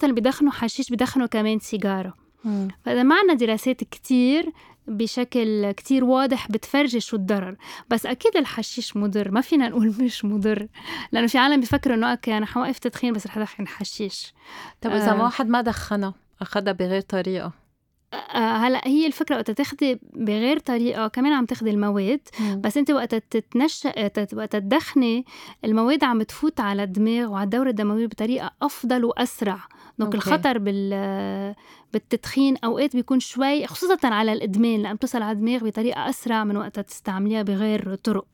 [0.04, 2.14] اللي بدخنوا حشيش بدخنوا كمان سيجارة
[2.44, 2.68] مم.
[2.84, 4.52] فإذا ما عنا دراسات كتير
[4.88, 7.56] بشكل كتير واضح بتفرجي شو الضرر
[7.90, 10.68] بس أكيد الحشيش مضر ما فينا نقول مش مضر
[11.12, 14.34] لأنه في عالم بيفكروا إنه okay أنا حوقف تدخين بس رح أدخن حشيش
[14.80, 15.22] طب إذا آه.
[15.22, 17.52] واحد ما دخنها أخذها بغير طريقة آه،
[18.30, 22.20] هلا هي الفكرة وقت تاخدي بغير طريقة كمان عم تاخدي المواد
[22.56, 25.24] بس انت وقت تتنشأ تت- وقت تدخني
[25.64, 29.58] المواد عم تفوت على الدماغ وعلى الدورة الدموية بطريقة أفضل وأسرع.
[29.98, 31.54] donc الخطر بال
[31.92, 36.82] بالتدخين أوقات بيكون شوي خصوصا على الإدمان لأن بتصل على الدماغ بطريقة أسرع من وقتها
[36.82, 38.26] تستعمليها بغير طرق.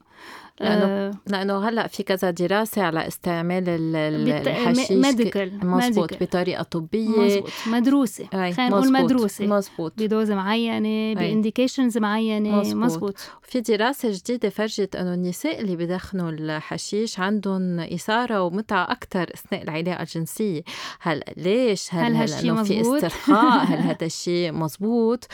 [0.61, 1.11] لأنه آه.
[1.27, 7.09] لأنه هلأ في كذا دراسة على استعمال الحشيش medical مزبوط بطريقة طبية.
[7.09, 9.47] مزبوط مدروسة خلينا نقول مدروسة.
[9.47, 13.15] مزبوط ب dose معينة ب indications معينة مزبوط.
[13.43, 20.03] في دراسة جديدة فرجت إنه النساء اللي بدخنوا الحشيش عندهم إثارة ومتعة أكثر أثناء العلاقة
[20.03, 20.63] الجنسية.
[21.01, 25.27] هل ليش؟ هل, هل هالشيء في استرخاء؟ هل هذا الشيء مزبوط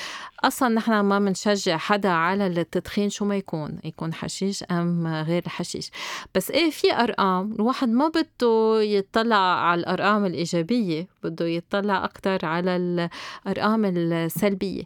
[0.44, 5.90] أصلا نحن ما بنشجع حدا على التدخين شو ما يكون يكون حشيش أم غير الحشيش.
[6.34, 12.76] بس إيه في أرقام الواحد ما بده يطلع على الأرقام الإيجابية بده يطلع أكثر على
[12.76, 14.82] الأرقام السلبية.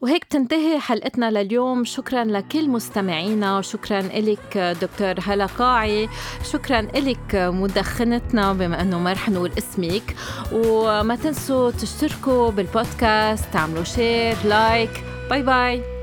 [0.00, 1.84] وهيك تنتهي حلقتنا لليوم.
[1.84, 6.08] شكرا لكل مستمعينا وشكرا لك دكتور هلا قاعي.
[6.52, 10.16] شكرا لك مدخنتنا بما إنه ما رح نقول اسمك.
[10.52, 15.95] وما تنسوا تشتركوا بالبودكاست تعملوا share like bye bye